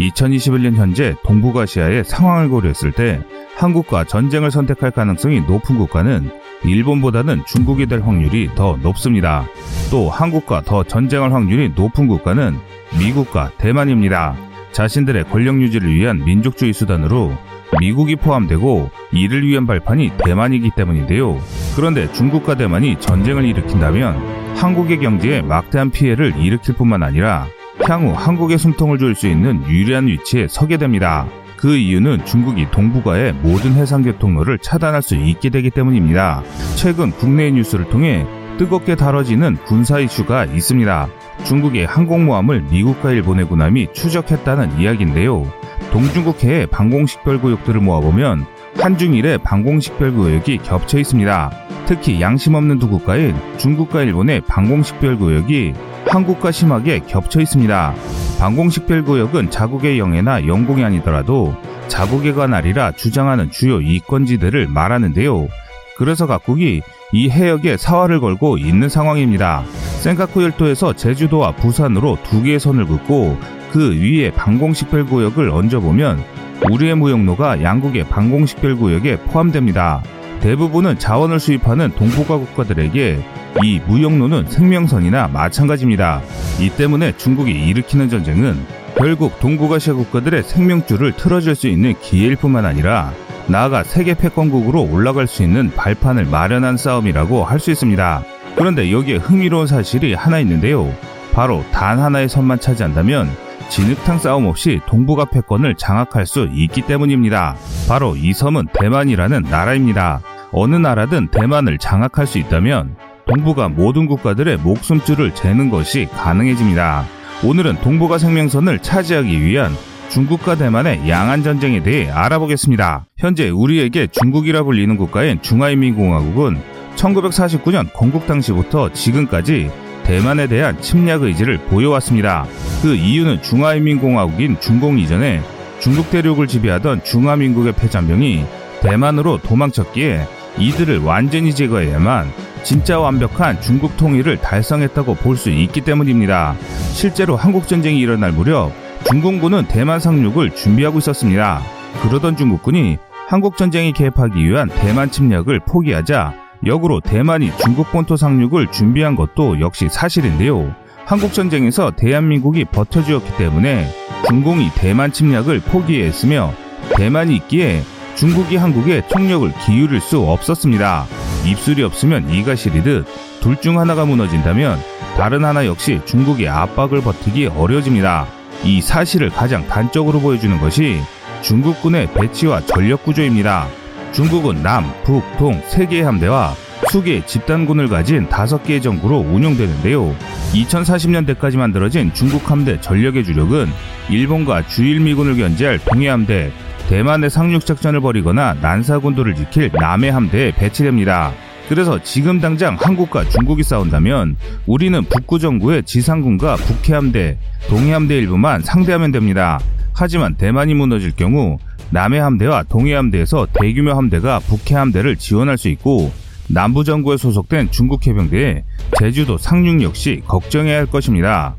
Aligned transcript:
2021년 0.00 0.76
현재 0.76 1.14
동북아시아의 1.24 2.04
상황을 2.04 2.48
고려했을 2.48 2.92
때 2.92 3.20
한국과 3.56 4.04
전쟁을 4.04 4.50
선택할 4.50 4.90
가능성이 4.90 5.40
높은 5.42 5.76
국가는 5.76 6.30
일본보다는 6.64 7.42
중국이 7.46 7.86
될 7.86 8.00
확률이 8.00 8.48
더 8.54 8.78
높습니다. 8.82 9.46
또 9.90 10.08
한국과 10.08 10.62
더 10.62 10.82
전쟁할 10.82 11.32
확률이 11.32 11.72
높은 11.74 12.06
국가는 12.06 12.56
미국과 12.98 13.52
대만입니다. 13.58 14.36
자신들의 14.72 15.24
권력 15.24 15.60
유지를 15.60 15.92
위한 15.94 16.24
민족주의 16.24 16.72
수단으로 16.72 17.36
미국이 17.78 18.16
포함되고 18.16 18.90
이를 19.12 19.46
위한 19.46 19.66
발판이 19.66 20.12
대만이기 20.24 20.70
때문인데요. 20.76 21.38
그런데 21.76 22.10
중국과 22.12 22.56
대만이 22.56 22.98
전쟁을 23.00 23.44
일으킨다면 23.44 24.16
한국의 24.56 24.98
경제에 24.98 25.42
막대한 25.42 25.90
피해를 25.90 26.36
일으킬 26.36 26.74
뿐만 26.74 27.02
아니라 27.02 27.46
향후 27.86 28.12
한국의 28.12 28.58
숨통을 28.58 28.98
조일 28.98 29.14
수 29.14 29.26
있는 29.26 29.62
유리한 29.68 30.06
위치에 30.06 30.46
서게 30.48 30.76
됩니다. 30.76 31.26
그 31.56 31.76
이유는 31.76 32.24
중국이 32.24 32.70
동북아의 32.70 33.34
모든 33.42 33.74
해상 33.74 34.02
교통로를 34.02 34.58
차단할 34.58 35.02
수 35.02 35.14
있게 35.14 35.50
되기 35.50 35.70
때문입니다. 35.70 36.42
최근 36.76 37.10
국내 37.10 37.50
뉴스를 37.50 37.88
통해 37.88 38.26
뜨겁게 38.58 38.94
다뤄지는 38.94 39.56
군사 39.66 39.98
이슈가 39.98 40.46
있습니다. 40.46 41.08
중국의 41.44 41.86
항공모함을 41.86 42.64
미국과 42.70 43.12
일본의 43.12 43.46
군함이 43.48 43.88
추적했다는 43.92 44.78
이야기인데요. 44.78 45.50
동중국해의 45.92 46.66
방공식별 46.68 47.40
구역들을 47.40 47.80
모아보면 47.80 48.46
한중일의 48.76 49.38
방공식별 49.38 50.14
구역이 50.14 50.58
겹쳐 50.58 50.98
있습니다. 50.98 51.50
특히 51.86 52.20
양심 52.20 52.54
없는 52.54 52.78
두 52.78 52.88
국가인 52.88 53.34
중국과 53.58 54.02
일본의 54.02 54.42
방공식별 54.42 55.18
구역이 55.18 55.74
한국과 56.06 56.50
심하게 56.50 57.00
겹쳐 57.00 57.40
있습니다. 57.40 57.94
방공식별 58.38 59.04
구역은 59.04 59.50
자국의 59.50 59.98
영해나 59.98 60.46
영공이 60.46 60.84
아니더라도 60.84 61.54
자국에 61.88 62.32
관하리라 62.32 62.92
주장하는 62.92 63.50
주요 63.50 63.80
이권지들을 63.80 64.68
말하는데요. 64.68 65.48
그래서 65.96 66.26
각국이 66.26 66.80
이 67.12 67.28
해역에 67.28 67.76
사활을 67.76 68.20
걸고 68.20 68.56
있는 68.56 68.88
상황입니다. 68.88 69.64
센카쿠 70.00 70.42
열도에서 70.42 70.94
제주도와 70.94 71.52
부산으로 71.52 72.16
두 72.22 72.42
개의 72.42 72.58
선을 72.58 72.86
긋고 72.86 73.36
그 73.70 73.94
위에 74.00 74.30
방공식별 74.30 75.06
구역을 75.06 75.50
얹어보면 75.50 76.39
우리의 76.68 76.94
무역로가 76.96 77.62
양국의 77.62 78.04
방공식별 78.04 78.76
구역에 78.76 79.16
포함됩니다. 79.16 80.02
대부분은 80.40 80.98
자원을 80.98 81.38
수입하는 81.40 81.92
동북아 81.96 82.36
국가들에게 82.38 83.22
이 83.62 83.80
무역로는 83.86 84.46
생명선이나 84.48 85.28
마찬가지입니다. 85.28 86.22
이 86.60 86.70
때문에 86.70 87.16
중국이 87.16 87.50
일으키는 87.50 88.08
전쟁은 88.08 88.58
결국 88.96 89.38
동북아시아 89.40 89.94
국가들의 89.94 90.42
생명줄을 90.42 91.12
틀어줄 91.12 91.54
수 91.54 91.68
있는 91.68 91.94
기회일 92.00 92.36
뿐만 92.36 92.64
아니라 92.64 93.12
나아가 93.46 93.82
세계 93.82 94.14
패권국으로 94.14 94.82
올라갈 94.82 95.26
수 95.26 95.42
있는 95.42 95.70
발판을 95.74 96.26
마련한 96.26 96.76
싸움이라고 96.76 97.44
할 97.44 97.58
수 97.58 97.70
있습니다. 97.70 98.22
그런데 98.56 98.92
여기에 98.92 99.16
흥미로운 99.16 99.66
사실이 99.66 100.14
하나 100.14 100.38
있는데요. 100.40 100.92
바로 101.32 101.64
단 101.72 101.98
하나의 101.98 102.28
선만 102.28 102.60
차지한다면 102.60 103.30
진흙탕 103.70 104.18
싸움 104.18 104.46
없이 104.46 104.80
동북아 104.86 105.26
패권을 105.26 105.76
장악할 105.76 106.26
수 106.26 106.48
있기 106.52 106.82
때문입니다. 106.82 107.54
바로 107.88 108.16
이 108.16 108.32
섬은 108.32 108.66
대만이라는 108.74 109.42
나라입니다. 109.42 110.20
어느 110.52 110.74
나라든 110.74 111.28
대만을 111.28 111.78
장악할 111.78 112.26
수 112.26 112.38
있다면 112.38 112.96
동북아 113.26 113.68
모든 113.68 114.06
국가들의 114.06 114.58
목숨줄을 114.58 115.34
재는 115.34 115.70
것이 115.70 116.08
가능해집니다. 116.16 117.04
오늘은 117.44 117.80
동북아 117.80 118.18
생명선을 118.18 118.80
차지하기 118.80 119.40
위한 119.40 119.72
중국과 120.10 120.56
대만의 120.56 121.08
양안 121.08 121.44
전쟁에 121.44 121.80
대해 121.84 122.10
알아보겠습니다. 122.10 123.06
현재 123.16 123.48
우리에게 123.48 124.08
중국이라 124.08 124.64
불리는 124.64 124.96
국가인 124.96 125.40
중화인민공화국은 125.40 126.60
1949년 126.96 127.86
건국 127.94 128.26
당시부터 128.26 128.92
지금까지 128.92 129.70
대만에 130.10 130.48
대한 130.48 130.76
침략 130.80 131.22
의지를 131.22 131.58
보여왔습니다. 131.68 132.44
그 132.82 132.96
이유는 132.96 133.42
중화인민공화국인 133.42 134.58
중공 134.58 134.98
이전에 134.98 135.40
중국 135.78 136.10
대륙을 136.10 136.48
지배하던 136.48 137.04
중화민국의 137.04 137.74
패잔병이 137.74 138.44
대만으로 138.80 139.38
도망쳤기에 139.38 140.26
이들을 140.58 140.98
완전히 141.04 141.54
제거해야만 141.54 142.26
진짜 142.64 142.98
완벽한 142.98 143.60
중국 143.60 143.96
통일을 143.96 144.38
달성했다고 144.38 145.14
볼 145.14 145.36
수 145.36 145.48
있기 145.48 145.82
때문입니다. 145.82 146.56
실제로 146.92 147.36
한국 147.36 147.68
전쟁이 147.68 148.00
일어날 148.00 148.32
무렵 148.32 148.72
중공군은 149.04 149.68
대만 149.68 150.00
상륙을 150.00 150.56
준비하고 150.56 150.98
있었습니다. 150.98 151.62
그러던 152.02 152.36
중국군이 152.36 152.98
한국 153.28 153.56
전쟁에 153.56 153.92
개입하기 153.92 154.44
위한 154.44 154.68
대만 154.70 155.08
침략을 155.08 155.60
포기하자 155.60 156.34
역으로 156.64 157.00
대만이 157.00 157.52
중국 157.58 157.90
본토 157.90 158.16
상륙을 158.16 158.70
준비한 158.70 159.16
것도 159.16 159.60
역시 159.60 159.88
사실인데요. 159.90 160.74
한국전쟁에서 161.06 161.92
대한민국이 161.96 162.64
버텨주었기 162.66 163.36
때문에 163.36 163.88
중공이 164.28 164.70
대만 164.74 165.10
침략을 165.12 165.60
포기했으며 165.60 166.52
대만이 166.96 167.34
있기에 167.36 167.82
중국이 168.14 168.56
한국에 168.56 169.02
총력을 169.08 169.50
기울일 169.64 170.00
수 170.00 170.20
없었습니다. 170.20 171.06
입술이 171.46 171.82
없으면 171.82 172.30
이가 172.30 172.54
시리듯 172.54 173.06
둘 173.40 173.56
중 173.56 173.78
하나가 173.80 174.04
무너진다면 174.04 174.78
다른 175.16 175.44
하나 175.44 175.66
역시 175.66 176.00
중국의 176.04 176.48
압박을 176.48 177.00
버티기 177.00 177.46
어려워집니다. 177.46 178.26
이 178.64 178.82
사실을 178.82 179.30
가장 179.30 179.66
단적으로 179.66 180.20
보여주는 180.20 180.58
것이 180.60 181.00
중국군의 181.40 182.12
배치와 182.12 182.60
전력 182.66 183.02
구조입니다. 183.04 183.66
중국은 184.12 184.62
남, 184.62 184.84
북, 185.04 185.22
동 185.38 185.60
세 185.68 185.86
개의 185.86 186.02
함대와 186.02 186.54
수개의 186.90 187.26
집단군을 187.26 187.88
가진 187.88 188.28
다섯 188.28 188.62
개의 188.64 188.80
정부로 188.82 189.18
운영되는데요. 189.18 190.14
2040년대까지 190.52 191.56
만들어진 191.56 192.12
중국 192.14 192.50
함대 192.50 192.80
전력의 192.80 193.24
주력은 193.24 193.66
일본과 194.08 194.66
주일미군을 194.66 195.36
견제할 195.36 195.78
동해함대, 195.84 196.50
대만의 196.88 197.30
상륙작전을 197.30 198.00
벌이거나 198.00 198.54
난사군도를 198.60 199.36
지킬 199.36 199.70
남해 199.72 200.08
함대에 200.08 200.52
배치됩니다. 200.52 201.32
그래서 201.68 202.02
지금 202.02 202.40
당장 202.40 202.76
한국과 202.80 203.28
중국이 203.28 203.62
싸운다면 203.62 204.34
우리는 204.66 205.04
북구정구의 205.04 205.84
지상군과 205.84 206.56
북해함대, 206.56 207.38
동해함대 207.68 208.16
일부만 208.18 208.62
상대하면 208.62 209.12
됩니다. 209.12 209.60
하지만 209.94 210.34
대만이 210.34 210.74
무너질 210.74 211.12
경우 211.12 211.58
남해 211.92 212.18
함대와 212.18 212.64
동해 212.64 212.94
함대에서 212.94 213.46
대규모 213.52 213.92
함대가 213.92 214.38
북해 214.38 214.76
함대를 214.76 215.16
지원할 215.16 215.58
수 215.58 215.68
있고 215.68 216.12
남부정부에 216.48 217.16
소속된 217.16 217.70
중국 217.70 218.06
해병대에 218.06 218.64
제주도 218.98 219.38
상륙 219.38 219.82
역시 219.82 220.22
걱정해야 220.26 220.78
할 220.78 220.86
것입니다. 220.86 221.56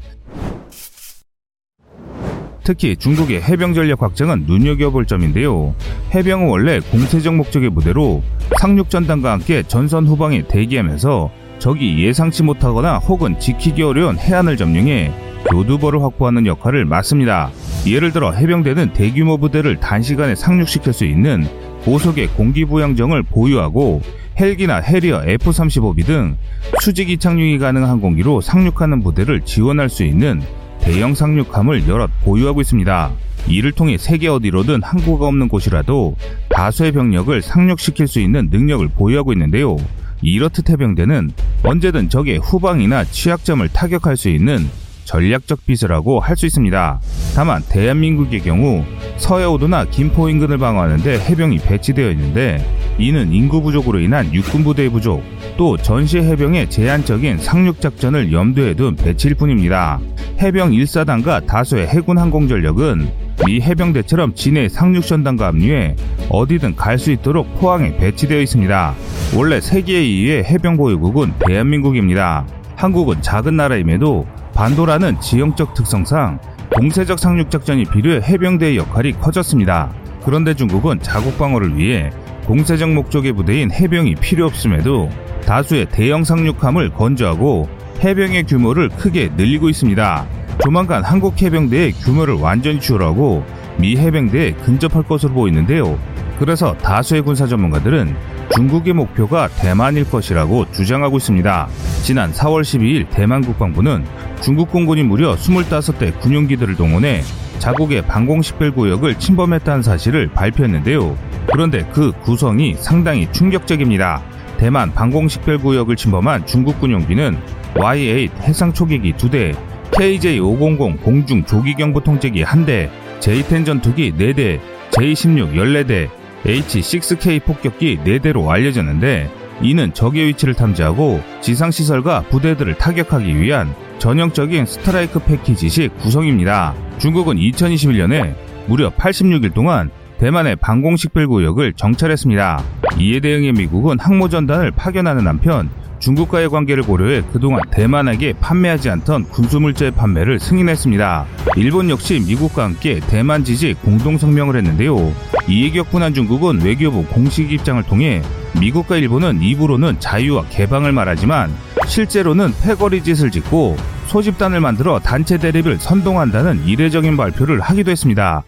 특히 2.64 2.96
중국의 2.96 3.42
해병 3.42 3.74
전력 3.74 4.02
확장은 4.02 4.46
눈여겨볼 4.46 5.06
점인데요. 5.06 5.74
해병은 6.14 6.48
원래 6.48 6.80
공세적 6.80 7.36
목적의 7.36 7.70
부대로 7.72 8.22
상륙 8.60 8.90
전단과 8.90 9.32
함께 9.32 9.64
전선 9.64 10.06
후방에 10.06 10.44
대기하면서 10.48 11.32
적이 11.60 12.04
예상치 12.04 12.44
못하거나 12.44 12.98
혹은 12.98 13.40
지키기 13.40 13.84
어려운 13.84 14.18
해안을 14.18 14.58
점령해 14.58 15.12
교두보를 15.50 16.02
확보하는 16.02 16.46
역할을 16.46 16.86
맡습니다. 16.86 17.52
예를 17.88 18.12
들어 18.12 18.32
해병대는 18.32 18.94
대규모 18.94 19.38
부대를 19.38 19.80
단시간에 19.80 20.36
상륙시킬 20.36 20.94
수 20.94 21.06
있는 21.06 21.48
고속의 21.84 22.28
공기부양정을 22.30 23.24
보유하고 23.24 24.02
헬기나 24.40 24.78
해리어 24.78 25.24
F-35B 25.26 26.06
등 26.06 26.38
수직이 26.80 27.18
착륙이 27.18 27.58
가능한 27.58 27.90
항공기로 27.90 28.42
상륙하는 28.42 29.02
부대를 29.02 29.42
지원할 29.42 29.90
수 29.90 30.04
있는 30.04 30.42
대형 30.80 31.14
상륙함을 31.14 31.88
여럿 31.88 32.10
보유하고 32.24 32.62
있습니다. 32.62 33.12
이를 33.48 33.72
통해 33.72 33.98
세계 33.98 34.28
어디로든 34.28 34.84
항구가 34.84 35.28
없는 35.28 35.48
곳이라도 35.48 36.16
다수의 36.50 36.92
병력을 36.92 37.42
상륙시킬 37.42 38.08
수 38.08 38.20
있는 38.20 38.50
능력을 38.52 38.88
보유하고 38.96 39.34
있는데요. 39.34 39.78
이렇듯 40.22 40.70
해병대는 40.70 41.32
언제든 41.64 42.10
적의 42.10 42.38
후방이나 42.38 43.04
취약점을 43.06 43.68
타격할 43.70 44.18
수 44.18 44.30
있는 44.30 44.68
전략적 45.06 45.66
비서라고 45.66 46.20
할 46.20 46.36
수 46.36 46.46
있습니다. 46.46 47.00
다만 47.36 47.62
대한민국의 47.70 48.42
경우 48.42 48.84
서해오도나 49.18 49.86
김포 49.86 50.30
인근을 50.30 50.58
방어하는데 50.58 51.20
해병이 51.20 51.60
배치되어 51.60 52.10
있는데 52.12 52.66
이는 52.98 53.32
인구 53.32 53.62
부족으로 53.62 54.00
인한 54.00 54.34
육군 54.34 54.64
부대의 54.64 54.90
부족, 54.90 55.24
또 55.58 55.78
전시 55.78 56.18
해병의 56.20 56.70
제한적인 56.70 57.38
상륙 57.40 57.80
작전을 57.82 58.32
염두에 58.34 58.74
둔 58.74 58.96
배치일 58.96 59.36
뿐입니다. 59.36 60.00
해병 60.40 60.72
1사단과 60.72 61.46
다수의 61.46 61.88
해군 61.88 62.18
항공 62.18 62.48
전력은 62.48 63.10
미 63.46 63.62
해병대처럼 63.62 64.36
진해 64.36 64.70
상륙전단과 64.70 65.48
합류해 65.48 65.96
어디든 66.30 66.76
갈 66.76 66.98
수 66.98 67.12
있도록 67.12 67.60
포항에 67.60 67.96
배치되어 67.98 68.40
있습니다. 68.42 68.94
원래 69.36 69.62
세계 69.62 70.02
2위의 70.04 70.44
해병 70.46 70.78
보유국은 70.78 71.34
대한민국입니다. 71.48 72.46
한국은 72.76 73.22
작은 73.22 73.56
나라임에도 73.56 74.26
반도라는 74.54 75.20
지형적 75.20 75.74
특성상 75.74 76.40
공세적 76.76 77.20
상륙작전이 77.20 77.86
필요해 77.86 78.22
해병대의 78.22 78.78
역할이 78.78 79.14
커졌습니다. 79.14 79.94
그런데 80.24 80.54
중국은 80.54 81.00
자국 81.02 81.38
방어를 81.38 81.76
위해 81.78 82.12
공세적 82.46 82.92
목적의 82.92 83.34
부대인 83.34 83.72
해병이 83.72 84.16
필요 84.16 84.46
없음에도 84.46 85.10
다수의 85.46 85.88
대형 85.90 86.24
상륙함을 86.24 86.92
건조하고 86.92 87.68
해병의 88.04 88.46
규모를 88.46 88.90
크게 88.90 89.32
늘리고 89.36 89.70
있습니다. 89.70 90.26
조만간 90.64 91.04
한국 91.04 91.42
해병대의 91.42 91.94
규모를 91.94 92.36
완전히 92.36 92.80
줄하고 92.80 93.44
미 93.78 93.98
해병대에 93.98 94.54
근접할 94.54 95.04
것으로 95.04 95.34
보이는데요. 95.34 95.98
그래서 96.42 96.76
다수의 96.78 97.22
군사 97.22 97.46
전문가들은 97.46 98.16
중국의 98.56 98.94
목표가 98.94 99.48
대만일 99.48 100.10
것이라고 100.10 100.72
주장하고 100.72 101.18
있습니다. 101.18 101.68
지난 102.02 102.32
4월 102.32 102.64
12일 102.64 103.08
대만 103.12 103.42
국방부는 103.42 104.04
중국 104.42 104.72
공군이 104.72 105.04
무려 105.04 105.36
25대 105.36 106.20
군용기들을 106.20 106.76
동원해 106.78 107.22
자국의 107.60 108.08
방공식별 108.08 108.72
구역을 108.72 109.20
침범했다는 109.20 109.84
사실을 109.84 110.32
발표했는데요. 110.32 111.16
그런데 111.54 111.88
그 111.94 112.12
구성이 112.24 112.74
상당히 112.74 113.32
충격적입니다. 113.32 114.24
대만 114.58 114.92
방공식별 114.96 115.60
구역을 115.60 115.96
침범한 115.96 116.48
중국 116.48 116.80
군용기는 116.80 117.38
Y-8 117.76 118.42
해상 118.42 118.74
초계기 118.74 119.14
2대, 119.14 119.56
KJ-500 119.92 121.04
공중 121.04 121.46
조기경보 121.46 122.00
통제기 122.00 122.44
1대, 122.44 122.90
J-10 123.20 123.64
전투기 123.64 124.12
4대, 124.14 124.60
J-16 124.90 125.54
14대, 125.54 126.21
H-6K 126.46 127.44
폭격기 127.44 128.00
4대로 128.00 128.48
알려졌는데 128.50 129.30
이는 129.62 129.94
적의 129.94 130.28
위치를 130.28 130.56
탐지하고 130.56 131.22
지상시설과 131.42 132.24
부대들을 132.30 132.78
타격하기 132.78 133.40
위한 133.40 133.74
전형적인 134.00 134.66
스트라이크 134.66 135.20
패키지식 135.20 135.96
구성입니다. 136.00 136.74
중국은 136.98 137.38
2021년에 137.38 138.36
무려 138.68 138.90
86일 138.90 139.54
동안 139.54 139.92
대만의 140.20 140.56
방공식별 140.58 141.28
구역을 141.28 141.74
정찰했습니다. 141.74 142.64
이에 143.00 143.20
대응해 143.20 143.52
미국은 143.52 144.00
항모전단을 144.00 144.72
파견하는 144.72 145.28
한편 145.28 145.70
중국과의 146.02 146.50
관계를 146.50 146.84
고려해 146.84 147.22
그동안 147.32 147.62
대만에게 147.72 148.34
판매하지 148.34 148.90
않던 148.90 149.30
군수물자의 149.30 149.92
판매를 149.92 150.40
승인했습니다. 150.40 151.26
일본 151.56 151.90
역시 151.90 152.20
미국과 152.20 152.66
함께 152.66 153.00
대만 153.00 153.44
지지 153.44 153.76
공동성명을 153.76 154.58
했는데요. 154.58 155.14
이에 155.48 155.70
격분한 155.72 156.14
중국은 156.14 156.62
외교부 156.62 157.06
공식 157.06 157.52
입장을 157.52 157.82
통해 157.84 158.22
미국과 158.60 158.98
일본은 158.98 159.42
입으로는 159.42 160.00
자유와 160.00 160.46
개방을 160.50 160.92
말하지만 160.92 161.52
실제로는 161.88 162.52
패거리 162.62 163.04
짓을 163.04 163.32
짓고 163.32 163.78
소집단을 164.08 164.60
만들어 164.60 165.00
단체 165.00 165.38
대립을 165.38 165.78
선동한다는 165.80 166.66
이례적인 166.66 167.16
발표를 167.16 167.62
하기도 167.62 167.92
했습니다. 167.92 168.44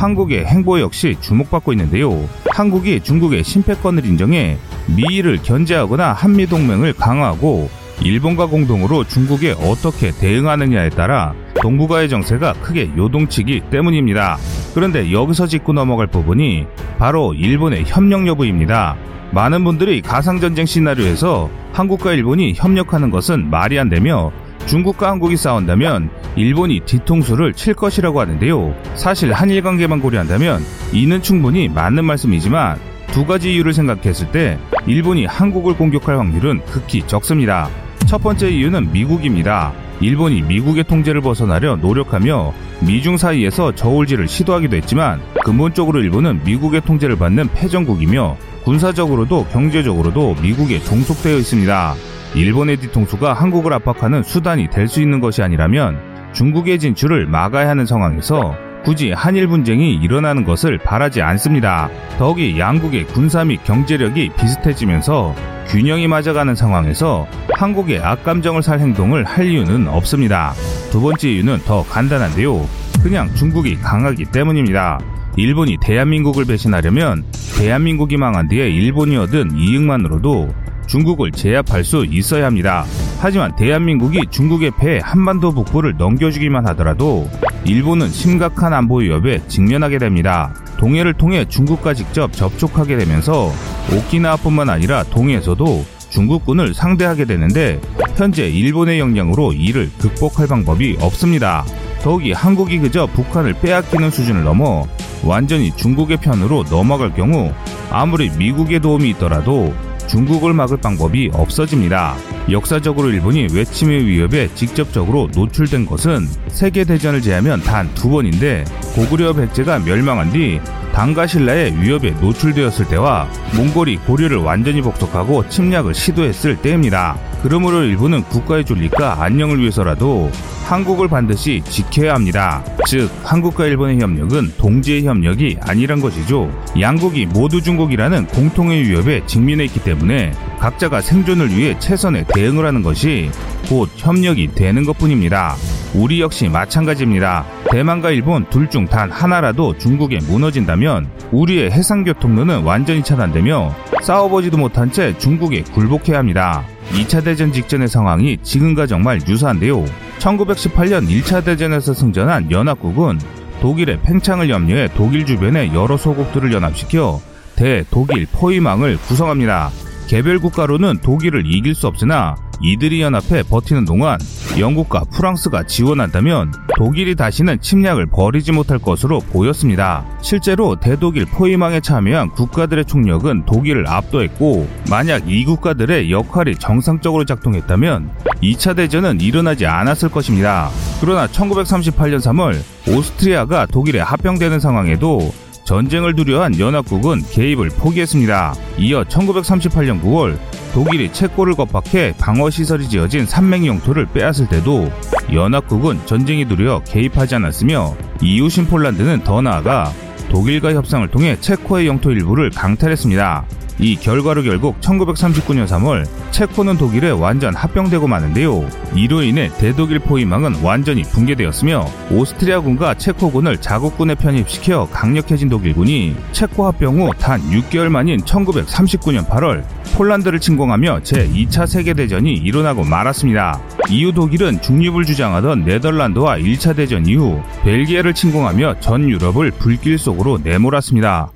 한국의 0.00 0.46
행보 0.46 0.80
역시 0.80 1.14
주목받고 1.20 1.74
있는데요. 1.74 2.26
한국이 2.56 3.00
중국의 3.00 3.44
심패권을 3.44 4.06
인정해 4.06 4.56
미일을 4.86 5.40
견제하거나 5.42 6.14
한미 6.14 6.46
동맹을 6.46 6.94
강화하고 6.94 7.68
일본과 8.02 8.46
공동으로 8.46 9.04
중국에 9.04 9.50
어떻게 9.52 10.10
대응하느냐에 10.10 10.88
따라 10.88 11.34
동북아의 11.60 12.08
정세가 12.08 12.54
크게 12.54 12.92
요동치기 12.96 13.64
때문입니다. 13.70 14.38
그런데 14.74 15.12
여기서 15.12 15.46
짚고 15.46 15.74
넘어갈 15.74 16.06
부분이 16.06 16.64
바로 16.96 17.34
일본의 17.34 17.84
협력 17.84 18.26
여부입니다. 18.26 18.96
많은 19.32 19.64
분들이 19.64 20.00
가상전쟁 20.00 20.64
시나리오에서 20.64 21.50
한국과 21.74 22.14
일본이 22.14 22.54
협력하는 22.56 23.10
것은 23.10 23.50
말이 23.50 23.78
안 23.78 23.90
되며 23.90 24.32
중국과 24.66 25.10
한국이 25.10 25.36
싸운다면 25.36 26.10
일본이 26.36 26.80
뒤통수를 26.80 27.54
칠 27.54 27.74
것이라고 27.74 28.20
하는데요. 28.20 28.74
사실 28.94 29.32
한일 29.32 29.62
관계만 29.62 30.00
고려한다면 30.00 30.62
이는 30.92 31.22
충분히 31.22 31.68
맞는 31.68 32.04
말씀이지만 32.04 32.78
두 33.08 33.26
가지 33.26 33.52
이유를 33.54 33.72
생각했을 33.72 34.30
때 34.30 34.58
일본이 34.86 35.26
한국을 35.26 35.74
공격할 35.74 36.16
확률은 36.18 36.60
극히 36.66 37.02
적습니다. 37.06 37.68
첫 38.06 38.22
번째 38.22 38.50
이유는 38.50 38.92
미국입니다. 38.92 39.72
일본이 40.00 40.40
미국의 40.42 40.84
통제를 40.84 41.20
벗어나려 41.20 41.76
노력하며 41.76 42.54
미중 42.80 43.18
사이에서 43.18 43.74
저울질을 43.74 44.28
시도하기도 44.28 44.76
했지만 44.76 45.20
근본적으로 45.44 46.00
일본은 46.00 46.40
미국의 46.44 46.80
통제를 46.82 47.16
받는 47.16 47.48
패전국이며 47.52 48.36
군사적으로도 48.64 49.46
경제적으로도 49.46 50.36
미국에 50.40 50.80
종속되어 50.80 51.36
있습니다. 51.38 51.94
일본의 52.34 52.76
뒤통수가 52.78 53.32
한국을 53.34 53.72
압박하는 53.74 54.22
수단이 54.22 54.68
될 54.70 54.88
수 54.88 55.00
있는 55.00 55.20
것이 55.20 55.42
아니라면 55.42 55.98
중국의 56.32 56.78
진출을 56.78 57.26
막아야 57.26 57.68
하는 57.68 57.86
상황에서 57.86 58.54
굳이 58.84 59.12
한일 59.12 59.46
분쟁이 59.46 59.94
일어나는 59.94 60.44
것을 60.44 60.78
바라지 60.78 61.20
않습니다. 61.22 61.90
더욱이 62.18 62.58
양국의 62.58 63.04
군사 63.08 63.44
및 63.44 63.62
경제력이 63.64 64.30
비슷해지면서 64.38 65.34
균형이 65.68 66.08
맞아가는 66.08 66.54
상황에서 66.54 67.26
한국의 67.54 68.00
악감정을 68.00 68.62
살 68.62 68.80
행동을 68.80 69.24
할 69.24 69.46
이유는 69.46 69.86
없습니다. 69.88 70.54
두 70.90 71.00
번째 71.00 71.30
이유는 71.30 71.58
더 71.66 71.84
간단한데요. 71.84 72.66
그냥 73.02 73.32
중국이 73.34 73.76
강하기 73.76 74.26
때문입니다. 74.26 74.98
일본이 75.36 75.76
대한민국을 75.80 76.44
배신하려면 76.44 77.22
대한민국이 77.58 78.16
망한 78.16 78.48
뒤에 78.48 78.68
일본이 78.68 79.16
얻은 79.16 79.56
이익만으로도 79.56 80.52
중국을 80.90 81.30
제압할 81.30 81.84
수 81.84 82.04
있어야 82.04 82.46
합니다. 82.46 82.84
하지만 83.20 83.54
대한민국이 83.54 84.22
중국의 84.28 84.72
패에 84.76 84.98
한반도 84.98 85.52
북부를 85.52 85.94
넘겨주기만 85.96 86.66
하더라도 86.68 87.30
일본은 87.64 88.08
심각한 88.08 88.72
안보 88.72 88.96
위협에 88.96 89.40
직면하게 89.46 89.98
됩니다. 89.98 90.52
동해를 90.78 91.14
통해 91.14 91.44
중국과 91.44 91.94
직접 91.94 92.32
접촉하게 92.32 92.96
되면서 92.96 93.52
오키나와뿐만 93.94 94.68
아니라 94.68 95.04
동해에서도 95.04 95.84
중국군을 96.08 96.74
상대하게 96.74 97.24
되는데 97.24 97.80
현재 98.16 98.48
일본의 98.48 98.98
역량으로 98.98 99.52
이를 99.52 99.90
극복할 99.98 100.48
방법이 100.48 100.96
없습니다. 101.00 101.64
더욱이 102.02 102.32
한국이 102.32 102.80
그저 102.80 103.06
북한을 103.06 103.52
빼앗기는 103.60 104.10
수준을 104.10 104.42
넘어 104.42 104.86
완전히 105.22 105.70
중국의 105.76 106.16
편으로 106.16 106.64
넘어갈 106.64 107.14
경우 107.14 107.52
아무리 107.90 108.30
미국의 108.30 108.80
도움이 108.80 109.10
있더라도 109.10 109.72
중국을 110.10 110.52
막을 110.54 110.78
방법이 110.78 111.30
없어집니다. 111.32 112.16
역사적으로 112.50 113.10
일본이 113.10 113.46
외침의 113.52 114.04
위협에 114.06 114.48
직접적으로 114.56 115.28
노출된 115.32 115.86
것은 115.86 116.26
세계대전을 116.48 117.22
제하면 117.22 117.60
단 117.62 117.88
두 117.94 118.08
번인데 118.08 118.64
고구려 118.94 119.32
백제가 119.32 119.78
멸망한 119.80 120.32
뒤 120.32 120.60
당가 120.92 121.26
신라의 121.26 121.80
위협에 121.80 122.10
노출되었을 122.20 122.88
때와 122.88 123.28
몽골이 123.56 123.98
고려를 123.98 124.38
완전히 124.38 124.80
복속하고 124.80 125.48
침략을 125.48 125.94
시도했을 125.94 126.56
때입니다. 126.56 127.16
그러므로 127.42 127.82
일본은 127.84 128.22
국가의 128.24 128.64
존립과 128.66 129.22
안녕을 129.22 129.60
위해서라도 129.60 130.30
한국을 130.66 131.08
반드시 131.08 131.62
지켜야 131.64 132.14
합니다. 132.14 132.62
즉, 132.86 133.10
한국과 133.24 133.64
일본의 133.66 133.98
협력은 133.98 134.52
동지의 134.58 135.04
협력이 135.04 135.56
아니란 135.62 136.00
것이죠. 136.00 136.50
양국이 136.78 137.26
모두 137.26 137.62
중국이라는 137.62 138.26
공통의 138.26 138.82
위협에 138.86 139.22
직면해 139.26 139.64
있기 139.64 139.80
때문에 139.82 140.32
각자가 140.60 141.00
생존을 141.00 141.50
위해 141.56 141.76
최선의 141.78 142.26
대응을 142.34 142.66
하는 142.66 142.82
것이 142.82 143.30
곧 143.68 143.88
협력이 143.96 144.48
되는 144.54 144.84
것 144.84 144.96
뿐입니다. 144.98 145.56
우리 145.94 146.20
역시 146.20 146.48
마찬가지입니다. 146.48 147.44
대만과 147.72 148.10
일본 148.10 148.44
둘 148.50 148.68
중 148.68 148.86
단 148.86 149.10
하나라도 149.10 149.76
중국에 149.78 150.18
무너진다면 150.28 151.08
우리의 151.32 151.70
해상교통로는 151.72 152.62
완전히 152.62 153.02
차단되며 153.02 153.74
싸워보지도 154.02 154.56
못한 154.58 154.92
채 154.92 155.16
중국에 155.18 155.62
굴복해야 155.62 156.18
합니다. 156.18 156.64
2차 156.90 157.24
대전 157.24 157.52
직전의 157.52 157.88
상황이 157.88 158.38
지금과 158.42 158.86
정말 158.86 159.20
유사한데요. 159.26 159.84
1918년 160.18 161.08
1차 161.08 161.44
대전에서 161.44 161.94
승전한 161.94 162.50
연합국은 162.50 163.18
독일의 163.60 164.00
팽창을 164.02 164.50
염려해 164.50 164.88
독일 164.96 165.24
주변의 165.26 165.74
여러 165.74 165.96
소국들을 165.96 166.52
연합시켜 166.52 167.20
대 167.56 167.84
독일 167.90 168.26
포위망을 168.32 168.96
구성합니다. 168.98 169.70
개별 170.10 170.40
국가로는 170.40 170.98
독일을 171.02 171.44
이길 171.46 171.72
수 171.72 171.86
없으나 171.86 172.34
이들이 172.60 173.00
연합해 173.00 173.44
버티는 173.44 173.84
동안 173.84 174.18
영국과 174.58 175.04
프랑스가 175.04 175.62
지원한다면 175.62 176.52
독일이 176.76 177.14
다시는 177.14 177.60
침략을 177.60 178.06
벌이지 178.06 178.50
못할 178.50 178.80
것으로 178.80 179.20
보였습니다. 179.20 180.04
실제로 180.20 180.74
대독일 180.74 181.26
포위망에 181.26 181.78
참여한 181.78 182.30
국가들의 182.30 182.86
총력은 182.86 183.46
독일을 183.46 183.86
압도했고 183.86 184.68
만약 184.90 185.30
이 185.30 185.44
국가들의 185.44 186.10
역할이 186.10 186.56
정상적으로 186.56 187.24
작동했다면 187.24 188.10
2차 188.42 188.74
대전은 188.74 189.20
일어나지 189.20 189.66
않았을 189.66 190.08
것입니다. 190.08 190.70
그러나 191.00 191.28
1938년 191.28 192.16
3월 192.18 192.58
오스트리아가 192.88 193.66
독일에 193.66 194.00
합병되는 194.00 194.58
상황에도 194.58 195.32
전쟁을 195.70 196.16
두려워한 196.16 196.58
연합국은 196.58 197.22
개입을 197.30 197.68
포기했습니다. 197.68 198.54
이어 198.78 199.04
1938년 199.04 200.02
9월 200.02 200.36
독일이 200.74 201.12
체코를 201.12 201.54
겁박해 201.54 202.14
방어시설이 202.18 202.88
지어진 202.88 203.24
산맥 203.24 203.64
영토를 203.64 204.06
빼앗을 204.06 204.48
때도 204.48 204.90
연합국은 205.32 206.00
전쟁이 206.06 206.44
두려워 206.44 206.82
개입하지 206.82 207.36
않았으며 207.36 207.94
이웃인 208.20 208.66
폴란드는 208.66 209.22
더 209.22 209.42
나아가 209.42 209.92
독일과 210.28 210.74
협상을 210.74 211.06
통해 211.06 211.38
체코의 211.38 211.86
영토 211.86 212.10
일부를 212.10 212.50
강탈했습니다. 212.50 213.44
이 213.80 213.96
결과로 213.96 214.42
결국 214.42 214.78
1939년 214.80 215.66
3월 215.66 216.06
체코는 216.32 216.76
독일에 216.76 217.10
완전 217.10 217.54
합병되고 217.54 218.06
마는데요. 218.06 218.68
이로 218.94 219.22
인해 219.22 219.50
대독일 219.58 220.00
포위망은 220.00 220.62
완전히 220.62 221.02
붕괴되었으며 221.02 221.86
오스트리아군과 222.10 222.94
체코군을 222.94 223.58
자국군에 223.58 224.14
편입시켜 224.16 224.88
강력해진 224.92 225.48
독일군이 225.48 226.14
체코 226.32 226.66
합병 226.66 227.00
후 227.00 227.10
단 227.14 227.40
6개월 227.50 227.88
만인 227.88 228.18
1939년 228.20 229.26
8월 229.26 229.64
폴란드를 229.96 230.40
침공하며 230.40 231.00
제2차 231.00 231.66
세계대전이 231.66 232.34
일어나고 232.34 232.84
말았습니다. 232.84 233.60
이후 233.88 234.12
독일은 234.12 234.60
중립을 234.60 235.04
주장하던 235.04 235.64
네덜란드와 235.64 236.36
1차 236.36 236.76
대전 236.76 237.06
이후 237.06 237.40
벨기에를 237.62 238.14
침공하며 238.14 238.80
전 238.80 239.08
유럽을 239.08 239.50
불길 239.52 239.98
속으로 239.98 240.38
내몰았습니다. 240.42 241.30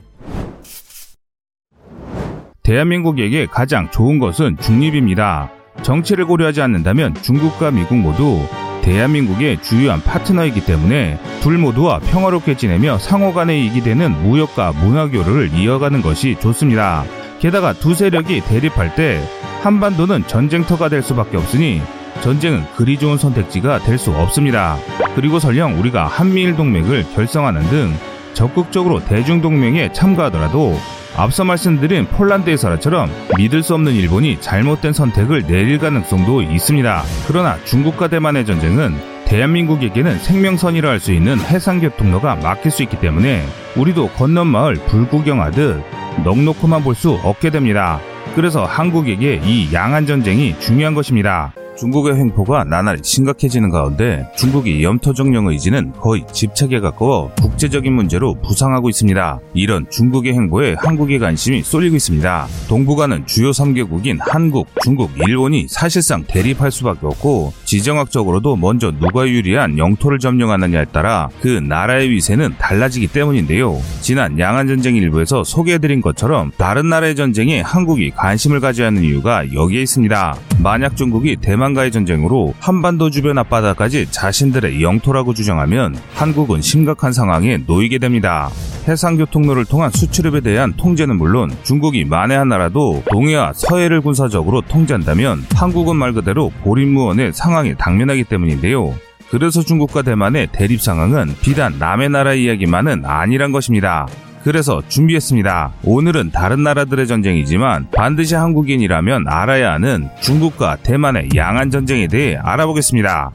대한민국에게 2.65 3.47
가장 3.47 3.91
좋은 3.91 4.19
것은 4.19 4.57
중립입니다. 4.59 5.51
정치를 5.83 6.25
고려하지 6.25 6.63
않는다면 6.63 7.15
중국과 7.15 7.71
미국 7.71 7.99
모두 7.99 8.41
대한민국의 8.83 9.61
주요한 9.63 10.03
파트너이기 10.03 10.65
때문에 10.65 11.19
둘 11.43 11.59
모두와 11.59 11.99
평화롭게 11.99 12.57
지내며 12.57 12.97
상호 12.99 13.35
간에 13.35 13.59
이익이 13.61 13.83
되는 13.83 14.11
무역과 14.23 14.73
문화교류를 14.73 15.53
이어가는 15.53 16.01
것이 16.01 16.37
좋습니다. 16.41 17.05
게다가 17.39 17.75
두 17.75 17.95
세력이 17.95 18.41
대립할 18.41 18.95
때 18.95 19.21
한반도는 19.63 20.27
전쟁터가 20.27 20.89
될 20.89 21.03
수밖에 21.03 21.37
없으니 21.37 21.83
전쟁은 22.23 22.65
그리 22.77 22.97
좋은 22.97 23.19
선택지가 23.19 23.81
될 23.81 23.99
수 23.99 24.11
없습니다. 24.11 24.79
그리고 25.15 25.39
설령 25.39 25.79
우리가 25.79 26.07
한미일 26.07 26.57
동맹을 26.57 27.05
결성하는 27.15 27.61
등 27.69 27.93
적극적으로 28.33 29.05
대중동맹에 29.05 29.93
참가하더라도 29.93 30.79
앞서 31.17 31.45
말씀드린 31.45 32.07
폴란드의설화처럼 32.07 33.09
믿을 33.37 33.63
수 33.63 33.75
없는 33.75 33.93
일본이 33.93 34.41
잘못된 34.41 34.93
선택을 34.93 35.47
내릴 35.47 35.79
가능성도 35.79 36.43
있습니다. 36.43 37.03
그러나 37.29 37.57
중국과 37.65 38.09
대만의 38.09 38.45
전쟁은 38.45 38.97
대한민국에게는 39.27 40.19
생명선이라 40.19 40.91
할 40.91 41.01
수 41.01 41.13
있는 41.13 41.39
해상교통로가 41.39 42.37
막힐 42.37 42.71
수 42.71 42.83
있기 42.83 42.99
때문에 42.99 43.45
우리도 43.77 44.09
건넌 44.11 44.47
마을 44.49 44.75
불구경하듯 44.75 45.83
넉넉히만 46.25 46.83
볼 46.83 46.95
수 46.95 47.13
없게 47.23 47.51
됩니다. 47.51 48.01
그래서 48.35 48.65
한국에게 48.65 49.41
이 49.45 49.73
양안 49.73 50.07
전쟁이 50.07 50.59
중요한 50.59 50.95
것입니다. 50.95 51.53
중국의 51.77 52.17
횡포가 52.17 52.65
나날이 52.65 53.01
심각해지는 53.03 53.71
가운데 53.71 54.27
중국이 54.37 54.83
염토정령 54.85 55.47
의지는 55.49 55.93
거의 55.93 56.25
집착에 56.33 56.79
가까워 56.79 57.33
국제적인 57.41 57.93
문제로 57.93 58.35
부상하고 58.35 58.89
있습니다. 58.89 59.41
이런 59.55 59.87
중국의 59.91 60.35
행보에 60.35 60.77
한국의 60.79 61.19
관심이 61.19 61.63
쏠리고 61.63 61.97
있습니다. 61.97 62.47
동북아는 62.69 63.27
주요 63.27 63.51
3개국인 63.51 64.19
한국, 64.21 64.69
중국, 64.83 65.11
일본이 65.27 65.67
사실상 65.69 66.25
대립할 66.25 66.71
수밖에 66.71 67.07
없고 67.07 67.53
지정학적으로도 67.65 68.57
먼저 68.57 68.93
누가 68.93 69.27
유리한 69.27 69.77
영토를 69.77 70.19
점령하느냐에 70.21 70.87
따라 70.87 71.29
그 71.41 71.49
나라의 71.49 72.11
위세는 72.11 72.55
달라지기 72.59 73.09
때문인데요. 73.09 73.81
지난 74.01 74.39
양안전쟁 74.39 74.97
일부에서 74.97 75.43
소개해드린 75.43 76.01
것처럼 76.01 76.53
다른 76.57 76.89
나라의 76.89 77.17
전쟁에 77.17 77.61
한국이 77.61 78.11
관심을 78.11 78.61
가져야 78.61 78.89
하는 78.89 79.03
이유가 79.03 79.53
여기에 79.53 79.83
있습니다. 79.83 80.37
만약 80.63 80.97
중국이 80.97 81.37
대만 81.41 81.64
대만과의 81.65 81.91
전쟁으로 81.93 82.53
한반도 82.61 83.09
주변 83.09 83.39
앞바다까지 83.39 84.09
자신들의 84.11 84.83
영토라고 84.83 85.33
주장하면 85.33 85.97
한국은 86.15 86.61
심각한 86.61 87.13
상황에 87.13 87.59
놓이게 87.67 87.99
됩니다. 87.99 88.51
해상교통로를 88.87 89.65
통한 89.65 89.91
수출입에 89.91 90.41
대한 90.41 90.75
통제는 90.77 91.17
물론 91.17 91.51
중국이 91.63 92.05
만에한 92.05 92.49
나라도 92.49 93.03
동해와 93.11 93.53
서해를 93.55 94.03
군사적으로 94.03 94.61
통제한다면 94.61 95.45
한국은 95.55 95.97
말 95.97 96.13
그대로 96.13 96.53
고립무원의 96.65 97.33
상황에 97.33 97.75
당면하기 97.75 98.25
때문인데요. 98.25 98.95
그래서 99.31 99.63
중국과 99.63 100.03
대만의 100.03 100.49
대립 100.53 100.83
상황은 100.83 101.35
비단 101.41 101.79
남의 101.79 102.11
나라 102.11 102.35
이야기만은 102.35 103.05
아니란 103.07 103.53
것입니다. 103.53 104.07
그래서 104.45 104.83
준비했습니다. 104.89 105.73
오늘은 105.85 106.31
다른 106.31 106.63
나라들의 106.63 107.07
전쟁이지만 107.07 107.89
반드시 107.91 108.35
한국인이라면 108.35 109.25
알아야 109.27 109.73
하는 109.73 110.09
중국과 110.21 110.77
대만의 110.83 111.31
양안 111.35 111.71
전쟁에 111.71 112.07
대해 112.07 112.37
알아보겠습니다. 112.37 113.33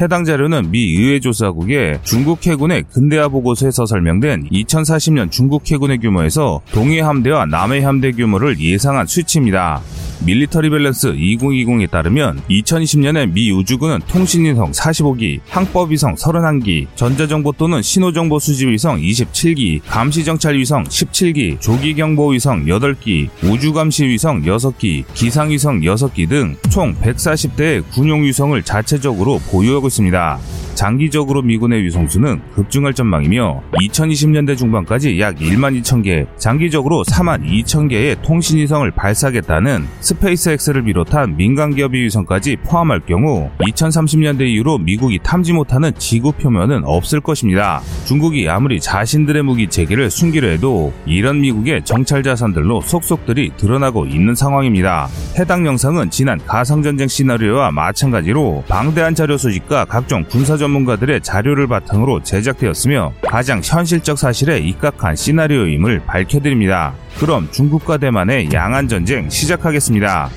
해당 0.00 0.24
자료는 0.24 0.70
미 0.70 0.94
의회조사국의 0.96 2.00
중국 2.02 2.46
해군의 2.46 2.84
근대화 2.92 3.28
보고서에서 3.28 3.86
설명된 3.86 4.48
2040년 4.50 5.30
중국 5.30 5.70
해군의 5.70 5.98
규모에서 5.98 6.60
동해 6.72 7.00
함대와 7.00 7.46
남해 7.46 7.82
함대 7.82 8.10
규모를 8.12 8.58
예상한 8.60 9.06
수치입니다. 9.06 9.80
밀리터리 10.24 10.70
밸런스 10.70 11.12
2020에 11.12 11.90
따르면 11.90 12.40
2020년에 12.50 13.32
미 13.32 13.50
우주군은 13.50 14.00
통신위성 14.08 14.72
45기, 14.72 15.40
항법위성 15.48 16.14
31기, 16.14 16.86
전자정보 16.94 17.52
또는 17.52 17.82
신호정보 17.82 18.38
수집위성 18.38 19.00
27기, 19.00 19.80
감시정찰위성 19.86 20.84
17기, 20.84 21.60
조기경보위성 21.60 22.64
8기, 22.66 23.28
우주감시위성 23.42 24.42
6기, 24.42 25.04
기상위성 25.14 25.80
6기 25.80 26.28
등 26.28 26.56
총 26.70 26.94
140대의 26.94 27.84
군용위성을 27.92 28.60
자체적으로 28.62 29.38
보유하고 29.50 29.86
있습니다. 29.86 30.38
장기적으로 30.74 31.42
미군의 31.42 31.82
위성수는 31.84 32.40
급증할 32.54 32.94
전망이며 32.94 33.62
2020년대 33.72 34.56
중반까지 34.56 35.20
약 35.20 35.36
1만 35.36 35.80
2천 35.80 36.02
개, 36.02 36.26
장기적으로 36.36 37.02
4만 37.04 37.44
2천 37.44 37.88
개의 37.88 38.16
통신 38.22 38.58
위성을 38.58 38.90
발사하겠다는 38.90 39.86
스페이스X를 40.00 40.84
비롯한 40.84 41.36
민간 41.36 41.74
기업의 41.74 42.02
위성까지 42.02 42.56
포함할 42.64 43.00
경우 43.06 43.50
2030년대 43.60 44.42
이후로 44.48 44.78
미국이 44.78 45.18
탐지 45.22 45.52
못하는 45.52 45.92
지구 45.96 46.32
표면은 46.32 46.82
없을 46.84 47.20
것입니다. 47.20 47.80
중국이 48.06 48.48
아무리 48.48 48.80
자신들의 48.80 49.42
무기 49.42 49.68
체계를 49.68 50.10
숨기려 50.10 50.48
해도 50.48 50.92
이런 51.06 51.40
미국의 51.40 51.84
정찰 51.84 52.22
자산들로 52.22 52.80
속속들이 52.80 53.52
드러나고 53.56 54.06
있는 54.06 54.34
상황입니다. 54.34 55.08
해당 55.38 55.66
영상은 55.66 56.10
지난 56.10 56.38
가상전쟁 56.46 57.08
시나리오와 57.08 57.70
마찬가지로 57.70 58.64
방대한 58.68 59.14
자료 59.14 59.36
조사와 59.36 59.84
각종 59.86 60.24
군사적 60.24 60.63
전문가들의 60.64 61.20
자료를 61.20 61.66
바탕으로 61.66 62.22
제작되었으며 62.22 63.12
가장 63.22 63.60
현실적 63.62 64.16
사실에 64.16 64.58
입각한 64.58 65.14
시나리오임을 65.14 66.04
밝혀드립니다. 66.06 66.94
그럼 67.18 67.48
중국과 67.52 67.98
대만의 67.98 68.48
양안 68.52 68.88
전쟁 68.88 69.28
시작하겠습니다. 69.28 70.30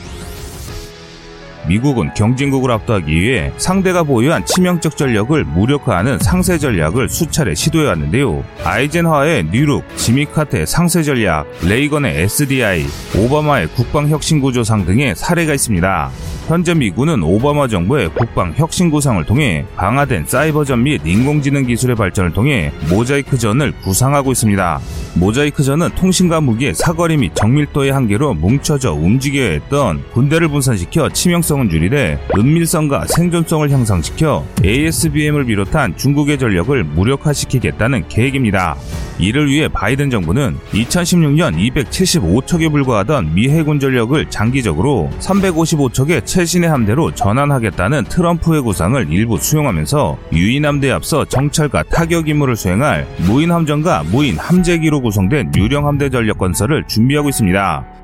미국은 1.67 2.13
경쟁국을 2.13 2.71
압도하기 2.71 3.13
위해 3.13 3.51
상대가 3.57 4.03
보유한 4.03 4.45
치명적 4.45 4.97
전력을 4.97 5.43
무력화하는 5.43 6.19
상세 6.19 6.57
전략을 6.57 7.09
수차례 7.09 7.55
시도해왔는데요. 7.55 8.43
아이젠하의 8.63 9.45
뉴룩, 9.51 9.83
지미카트의 9.97 10.65
상세 10.65 11.03
전략, 11.03 11.45
레이건의 11.65 12.21
SDI, 12.21 12.85
오바마의 13.17 13.67
국방혁신구조상 13.69 14.85
등의 14.85 15.15
사례가 15.15 15.53
있습니다. 15.53 16.11
현재 16.47 16.73
미군은 16.73 17.23
오바마 17.23 17.67
정부의 17.67 18.07
국방 18.07 18.53
혁신 18.55 18.89
구상을 18.89 19.21
통해 19.25 19.65
강화된 19.75 20.27
사이버전 20.27 20.81
및 20.81 21.01
인공지능 21.03 21.65
기술의 21.65 21.97
발전을 21.97 22.31
통해 22.31 22.71
모자이크전을 22.89 23.73
구상하고 23.81 24.31
있습니다. 24.31 24.79
모자이크전은 25.15 25.89
통신과 25.95 26.39
무기의 26.39 26.73
사거리 26.73 27.17
및 27.17 27.35
정밀도의 27.35 27.91
한계로 27.91 28.33
뭉쳐져 28.35 28.93
움직여야 28.93 29.51
했던 29.51 30.01
군대를 30.13 30.47
분산시켜 30.47 31.09
치명성은 31.09 31.69
줄이되 31.69 32.17
은밀성과 32.37 33.07
생존성을 33.07 33.69
향상시켜 33.69 34.45
ASBM을 34.63 35.43
비롯한 35.43 35.97
중국의 35.97 36.39
전력을 36.39 36.81
무력화시키겠다는 36.81 38.07
계획입니다. 38.07 38.77
이를 39.19 39.47
위해 39.47 39.67
바이든 39.67 40.09
정부는 40.09 40.57
2016년 40.71 41.55
275척에 41.73 42.71
불과하던 42.71 43.33
미 43.33 43.49
해군 43.49 43.79
전력을 43.79 44.29
장기적으로 44.29 45.09
355척의 45.19 46.25
최신의 46.25 46.69
함대로 46.69 47.13
전환하겠다는 47.13 48.05
트럼프의 48.05 48.61
구상을 48.61 49.11
일부 49.11 49.37
수용하면서 49.37 50.17
유인 50.33 50.65
함대에 50.65 50.91
앞서 50.91 51.25
정찰과 51.25 51.83
타격 51.83 52.29
임무를 52.29 52.55
수행할 52.55 53.07
무인 53.25 53.51
함정과 53.51 54.03
무인 54.11 54.37
함재기로 54.37 55.01
구성된 55.01 55.51
유령 55.55 55.87
함대 55.87 56.09
전력 56.09 56.37
건설을 56.37 56.85
준비하고 56.87 57.29
있습니다. 57.29 57.96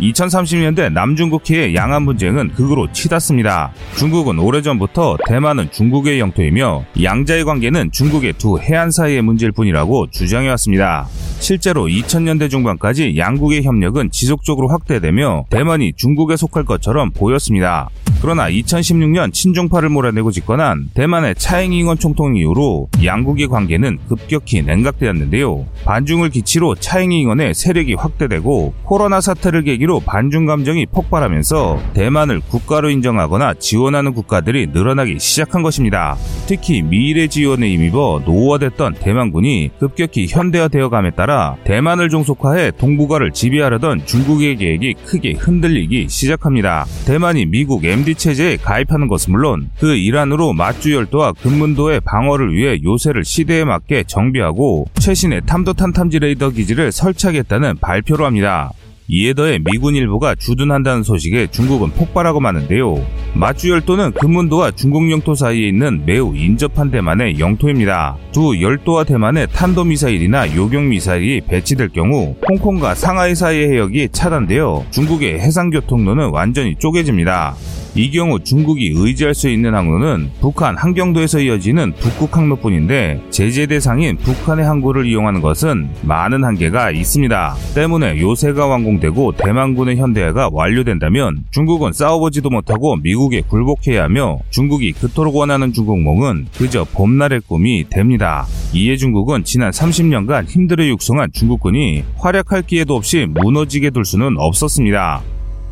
2030년대 0.00 0.92
남중국해의 0.92 1.74
양안 1.74 2.06
분쟁은 2.06 2.54
극으로 2.54 2.90
치닫습니다. 2.92 3.72
중국은 3.96 4.38
오래전부터 4.38 5.18
대만은 5.28 5.70
중국의 5.70 6.20
영토이며 6.20 6.84
양자의 7.02 7.44
관계는 7.44 7.92
중국의 7.92 8.34
두 8.34 8.58
해안 8.58 8.90
사이의 8.90 9.22
문제일 9.22 9.52
뿐이라고 9.52 10.08
주장해왔습니다. 10.10 11.06
실제로 11.40 11.86
2000년대 11.86 12.50
중반까지 12.50 13.16
양국의 13.16 13.64
협력은 13.64 14.10
지속적으로 14.10 14.68
확대되며 14.68 15.46
대만이 15.48 15.94
중국에 15.96 16.36
속할 16.36 16.64
것처럼 16.64 17.10
보였습니다. 17.10 17.88
그러나 18.20 18.50
2016년 18.50 19.32
친중파를 19.32 19.88
몰아내고 19.88 20.30
집권한 20.30 20.90
대만의 20.92 21.36
차잉잉원 21.36 21.98
총통 21.98 22.36
이후로 22.36 22.90
양국의 23.02 23.48
관계는 23.48 23.98
급격히 24.08 24.60
냉각되었는데요. 24.60 25.64
반중을 25.86 26.28
기치로 26.28 26.74
차잉잉원의 26.74 27.54
세력이 27.54 27.94
확대되고 27.94 28.74
코로나 28.84 29.22
사태를 29.22 29.62
계기로 29.62 30.00
반중 30.00 30.44
감정이 30.44 30.84
폭발하면서 30.92 31.80
대만을 31.94 32.40
국가로 32.40 32.90
인정하거나 32.90 33.54
지원하는 33.54 34.12
국가들이 34.12 34.66
늘어나기 34.66 35.18
시작한 35.18 35.62
것입니다. 35.62 36.16
특히 36.46 36.82
미래 36.82 37.26
지원에 37.26 37.72
힘입어 37.72 38.20
노후화됐던 38.26 38.96
대만군이 39.00 39.70
급격히 39.78 40.26
현대화되어 40.28 40.90
감에 40.90 41.12
따라 41.12 41.29
대만을 41.64 42.08
종속화해 42.08 42.72
동북아를 42.72 43.32
지배하려던 43.32 44.06
중국의 44.06 44.56
계획이 44.56 44.94
크게 45.04 45.32
흔들리기 45.32 46.08
시작합니다. 46.08 46.86
대만이 47.06 47.46
미국 47.46 47.84
MD 47.84 48.14
체제에 48.14 48.56
가입하는 48.56 49.08
것은 49.08 49.32
물론 49.32 49.70
그 49.78 49.94
일환으로 49.94 50.52
맞주 50.52 50.92
열도와 50.94 51.32
금문도의 51.32 52.00
방어를 52.00 52.54
위해 52.54 52.78
요새를 52.82 53.24
시대에 53.24 53.64
맞게 53.64 54.04
정비하고 54.04 54.86
최신의 54.94 55.42
탐도탄 55.46 55.92
탐지 55.92 56.18
레이더 56.18 56.50
기지를 56.50 56.92
설치하겠다는 56.92 57.78
발표를 57.78 58.26
합니다. 58.26 58.72
이에 59.12 59.34
더해 59.34 59.58
미군 59.58 59.96
일부가 59.96 60.36
주둔한다는 60.36 61.02
소식에 61.02 61.48
중국은 61.48 61.90
폭발하고 61.90 62.38
마는데요. 62.38 63.04
마주 63.34 63.70
열도는 63.70 64.12
금문도와 64.12 64.70
중국 64.70 65.10
영토 65.10 65.34
사이에 65.34 65.66
있는 65.66 66.04
매우 66.06 66.36
인접한 66.36 66.92
대만의 66.92 67.40
영토입니다. 67.40 68.16
두 68.30 68.60
열도와 68.62 69.02
대만의 69.02 69.48
탄도미사일이나 69.52 70.54
요격미사일이 70.54 71.40
배치될 71.48 71.88
경우 71.88 72.36
홍콩과 72.48 72.94
상하이 72.94 73.34
사이의 73.34 73.70
해역이 73.70 74.10
차단되어 74.12 74.86
중국의 74.90 75.40
해상교통로는 75.40 76.28
완전히 76.28 76.76
쪼개집니다. 76.76 77.56
이 77.96 78.10
경우 78.12 78.38
중국이 78.38 78.92
의지할 78.94 79.34
수 79.34 79.48
있는 79.48 79.74
항로는 79.74 80.30
북한 80.40 80.76
한경도에서 80.76 81.40
이어지는 81.40 81.92
북극 81.94 82.36
항로뿐인데 82.36 83.20
제재 83.30 83.66
대상인 83.66 84.16
북한의 84.16 84.64
항구를 84.64 85.06
이용하는 85.06 85.40
것은 85.40 85.88
많은 86.02 86.44
한계가 86.44 86.92
있습니다. 86.92 87.54
때문에 87.74 88.20
요새가 88.20 88.66
완공되고 88.66 89.32
대만군의 89.32 89.96
현대화가 89.96 90.50
완료된다면 90.52 91.44
중국은 91.50 91.92
싸워보지도 91.92 92.50
못하고 92.50 92.96
미국에 92.96 93.40
굴복해야 93.40 94.04
하며 94.04 94.38
중국이 94.50 94.92
그토록 94.92 95.34
원하는 95.34 95.72
중국몽은 95.72 96.46
그저 96.56 96.84
봄날의 96.84 97.40
꿈이 97.48 97.86
됩니다. 97.90 98.46
이에 98.72 98.96
중국은 98.96 99.42
지난 99.42 99.72
30년간 99.72 100.48
힘들어 100.48 100.86
육성한 100.86 101.30
중국군이 101.32 102.04
활약할 102.18 102.62
기회도 102.62 102.94
없이 102.94 103.26
무너지게 103.28 103.90
둘 103.90 104.04
수는 104.04 104.36
없었습니다. 104.38 105.22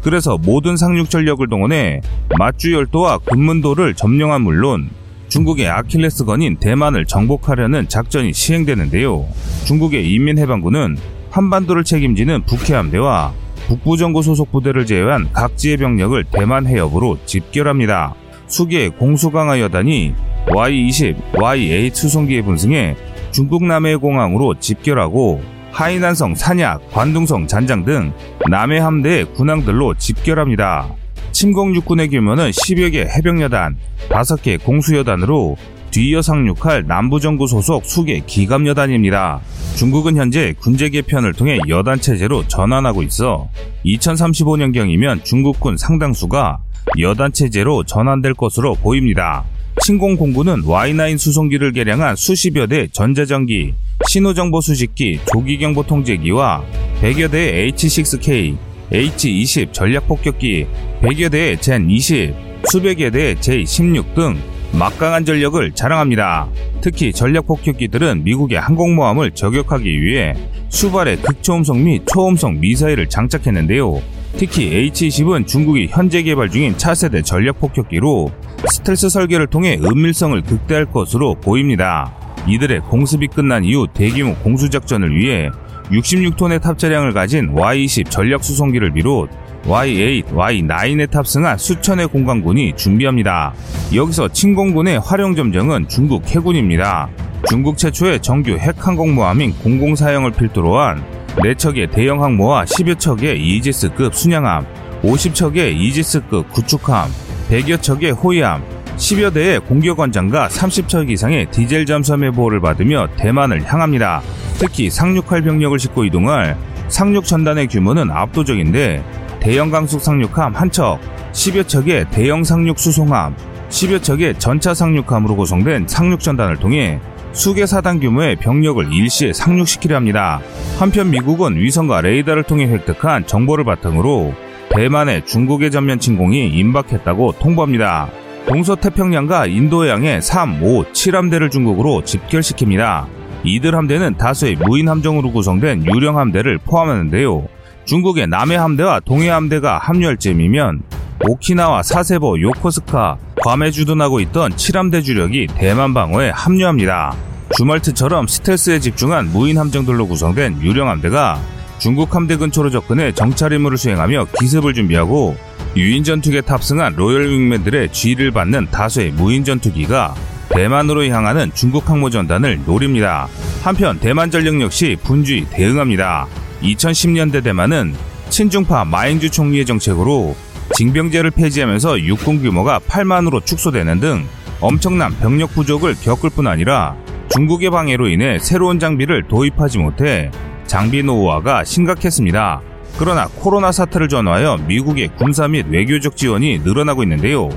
그래서 0.02 0.38
모든 0.38 0.76
상륙 0.76 1.10
전력을 1.10 1.46
동원해 1.48 2.00
맞주 2.38 2.72
열도와 2.72 3.18
군문도를 3.18 3.94
점령한 3.94 4.42
물론 4.42 4.90
중국의 5.28 5.68
아킬레스건인 5.68 6.56
대만을 6.56 7.04
정복하려는 7.04 7.88
작전이 7.88 8.32
시행되는데요. 8.32 9.26
중국의 9.66 10.10
인민해방군은 10.12 10.96
한반도를 11.30 11.84
책임지는 11.84 12.44
북해함대와 12.46 13.34
북부정부 13.66 14.22
소속 14.22 14.50
부대를 14.50 14.86
제외한 14.86 15.30
각지의 15.32 15.76
병력을 15.76 16.24
대만 16.32 16.66
해협으로 16.66 17.18
집결합니다. 17.26 18.14
수계 18.46 18.88
공수강화 18.88 19.60
여단이 19.60 20.14
Y-20, 20.54 21.34
Y-8 21.34 21.94
수송기에 21.94 22.42
분승해 22.42 22.96
중국 23.30 23.64
남해 23.64 23.96
공항으로 23.96 24.58
집결하고 24.58 25.57
하이난성 25.78 26.34
산약, 26.34 26.90
관둥성 26.90 27.46
잔장 27.46 27.84
등 27.84 28.12
남해 28.50 28.80
함대의 28.80 29.26
군항들로 29.34 29.94
집결합니다. 29.94 30.88
침공 31.30 31.72
육군의 31.76 32.08
규모는 32.08 32.50
10여 32.50 32.90
개 32.90 33.02
해병여단, 33.02 33.76
5개 34.08 34.60
공수여단으로 34.64 35.56
뒤이어 35.92 36.20
상륙할 36.20 36.88
남부정부 36.88 37.46
소속 37.46 37.84
수계 37.84 38.24
기갑여단입니다. 38.26 39.38
중국은 39.76 40.16
현재 40.16 40.52
군제 40.58 40.88
개편을 40.88 41.34
통해 41.34 41.60
여단 41.68 42.00
체제로 42.00 42.44
전환하고 42.48 43.04
있어 43.04 43.48
2035년경이면 43.84 45.22
중국군 45.24 45.76
상당수가 45.76 46.58
여단 46.98 47.32
체제로 47.32 47.84
전환될 47.84 48.34
것으로 48.34 48.74
보입니다. 48.74 49.44
침공 49.84 50.16
공군은 50.16 50.64
Y9 50.64 51.18
수송기를 51.18 51.70
개량한 51.70 52.16
수십여 52.16 52.66
대 52.66 52.88
전자전기, 52.88 53.74
신호정보 54.06 54.60
수집기, 54.60 55.20
조기경보 55.32 55.82
통제기와 55.82 56.62
100여 57.02 57.30
대의 57.30 57.72
H6K, 57.72 58.56
H20 58.92 59.72
전략폭격기, 59.72 60.66
100여 61.02 61.30
대의 61.30 61.56
젠20, 61.56 62.34
수백여 62.70 63.10
대의 63.10 63.36
J16 63.36 64.14
등 64.14 64.38
막강한 64.72 65.24
전력을 65.24 65.72
자랑합니다. 65.72 66.48
특히 66.80 67.12
전략폭격기들은 67.12 68.24
미국의 68.24 68.60
항공모함을 68.60 69.32
저격하기 69.32 70.02
위해 70.02 70.34
수발의 70.68 71.18
극초음속 71.22 71.78
및 71.78 72.02
초음속 72.06 72.54
미사일을 72.54 73.08
장착했는데요. 73.08 74.00
특히 74.36 74.74
H-20은 74.74 75.46
중국이 75.46 75.88
현재 75.90 76.22
개발 76.22 76.50
중인 76.50 76.76
차세대 76.76 77.22
전략폭격기로 77.22 78.30
스텔스 78.70 79.08
설계를 79.08 79.46
통해 79.48 79.78
은밀성을 79.82 80.40
극대화할 80.42 80.92
것으로 80.92 81.34
보입니다. 81.34 82.14
이들의 82.48 82.80
공습이 82.80 83.28
끝난 83.28 83.64
이후 83.64 83.86
대규모 83.92 84.34
공수작전을 84.36 85.14
위해 85.14 85.50
66톤의 85.90 86.62
탑재량을 86.62 87.12
가진 87.12 87.50
Y-20 87.50 88.10
전략 88.10 88.42
수송기를 88.44 88.92
비롯 88.92 89.30
Y-8, 89.66 90.34
Y-9에 90.34 91.10
탑승한 91.10 91.58
수천의 91.58 92.08
공강군이 92.08 92.74
준비합니다. 92.76 93.52
여기서 93.94 94.28
침공군의 94.28 95.00
활용 95.00 95.34
점정은 95.34 95.88
중국 95.88 96.26
해군입니다. 96.26 97.08
중국 97.48 97.76
최초의 97.76 98.20
정규 98.20 98.52
핵항공모함인 98.52 99.54
공공사형을 99.58 100.32
필두로 100.32 100.78
한 100.78 101.04
4척의 101.36 101.90
대형 101.90 102.22
항모와 102.22 102.64
10여 102.64 102.98
척의 102.98 103.40
이지스급 103.40 104.14
순양함, 104.14 104.66
50척의 105.02 105.76
이지스급 105.76 106.50
구축함, 106.52 107.08
100여 107.50 107.80
척의 107.80 108.12
호위함, 108.12 108.62
10여 108.98 109.32
대의 109.32 109.60
공격원장과 109.60 110.48
30척 110.48 111.08
이상의 111.08 111.46
디젤 111.52 111.86
잠수함의 111.86 112.32
보호를 112.32 112.60
받으며 112.60 113.08
대만을 113.16 113.64
향합니다. 113.64 114.20
특히 114.58 114.90
상륙할 114.90 115.42
병력을 115.42 115.78
싣고 115.78 116.04
이동할 116.04 116.56
상륙 116.88 117.24
전단의 117.24 117.68
규모는 117.68 118.10
압도적인데 118.10 119.04
대형 119.38 119.70
강속 119.70 120.00
상륙함 120.00 120.54
한 120.54 120.70
척, 120.72 120.98
10여 121.32 121.68
척의 121.68 122.06
대형 122.10 122.42
상륙 122.42 122.78
수송함, 122.80 123.36
10여 123.68 124.02
척의 124.02 124.38
전차 124.40 124.74
상륙함으로 124.74 125.36
구성된 125.36 125.86
상륙 125.86 126.18
전단을 126.18 126.56
통해 126.56 126.98
수개 127.32 127.66
사단 127.66 128.00
규모의 128.00 128.34
병력을 128.36 128.92
일시에 128.92 129.32
상륙시키려 129.32 129.94
합니다. 129.94 130.40
한편 130.80 131.10
미국은 131.10 131.56
위성과 131.56 132.00
레이더를 132.00 132.42
통해 132.42 132.66
획득한 132.66 133.28
정보를 133.28 133.64
바탕으로 133.64 134.34
대만의 134.70 135.24
중국의 135.24 135.70
전면 135.70 136.00
침공이 136.00 136.48
임박했다고 136.48 137.34
통보합니다. 137.38 138.10
동서태평양과 138.48 139.46
인도양의 139.46 140.22
3, 140.22 140.62
5, 140.62 140.84
7함대를 140.84 141.50
중국으로 141.50 142.00
집결시킵니다. 142.02 143.06
이들 143.44 143.74
함대는 143.74 144.16
다수의 144.16 144.56
무인 144.56 144.88
함정으로 144.88 145.32
구성된 145.32 145.84
유령 145.86 146.18
함대를 146.18 146.58
포함하는데요. 146.64 147.46
중국의 147.84 148.26
남해 148.26 148.56
함대와 148.56 149.00
동해 149.00 149.28
함대가 149.28 149.78
합류할 149.78 150.16
즈음이면 150.16 150.82
오키나와 151.28 151.82
사세보, 151.82 152.40
요코스카, 152.40 153.18
괌에 153.42 153.70
주둔하고 153.70 154.20
있던 154.20 154.52
7함대 154.52 155.04
주력이 155.04 155.48
대만 155.54 155.92
방어에 155.92 156.30
합류합니다. 156.30 157.14
주말트처럼 157.54 158.26
스텔스에 158.26 158.80
집중한 158.80 159.30
무인 159.30 159.58
함정들로 159.58 160.06
구성된 160.06 160.62
유령 160.62 160.88
함대가 160.88 161.38
중국 161.78 162.14
함대 162.14 162.36
근처로 162.36 162.70
접근해 162.70 163.12
정찰 163.12 163.52
임무를 163.52 163.76
수행하며 163.76 164.26
기습을 164.38 164.74
준비하고 164.74 165.36
유인 165.76 166.02
전투기에 166.02 166.40
탑승한 166.42 166.94
로열 166.96 167.28
윙맨들의 167.28 167.92
지휘를 167.92 168.30
받는 168.30 168.68
다수의 168.70 169.12
무인 169.12 169.44
전투기가 169.44 170.14
대만으로 170.48 171.04
향하는 171.06 171.52
중국 171.54 171.88
항모전단을 171.88 172.60
노립니다. 172.64 173.28
한편 173.62 173.98
대만 174.00 174.30
전력 174.30 174.60
역시 174.60 174.96
분주히 175.02 175.46
대응합니다. 175.50 176.26
2010년대 176.62 177.44
대만은 177.44 177.94
친중파 178.30 178.84
마잉주 178.84 179.30
총리의 179.30 179.66
정책으로 179.66 180.34
징병제를 180.74 181.30
폐지하면서 181.30 182.00
육군 182.00 182.42
규모가 182.42 182.80
8만으로 182.80 183.44
축소되는 183.44 184.00
등 184.00 184.26
엄청난 184.60 185.16
병력 185.18 185.54
부족을 185.54 185.94
겪을 185.94 186.30
뿐 186.30 186.46
아니라 186.46 186.96
중국의 187.30 187.70
방해로 187.70 188.08
인해 188.08 188.38
새로운 188.38 188.78
장비를 188.78 189.28
도입하지 189.28 189.78
못해 189.78 190.30
장비 190.66 191.02
노후화가 191.02 191.64
심각했습니다. 191.64 192.62
그러나 192.96 193.28
코로나 193.28 193.72
사태를 193.72 194.08
전후하여 194.08 194.58
미국의 194.66 195.08
군사 195.16 195.46
및 195.48 195.66
외교적 195.68 196.16
지원이 196.16 196.60
늘어나고 196.60 197.02
있는데요. 197.02 197.48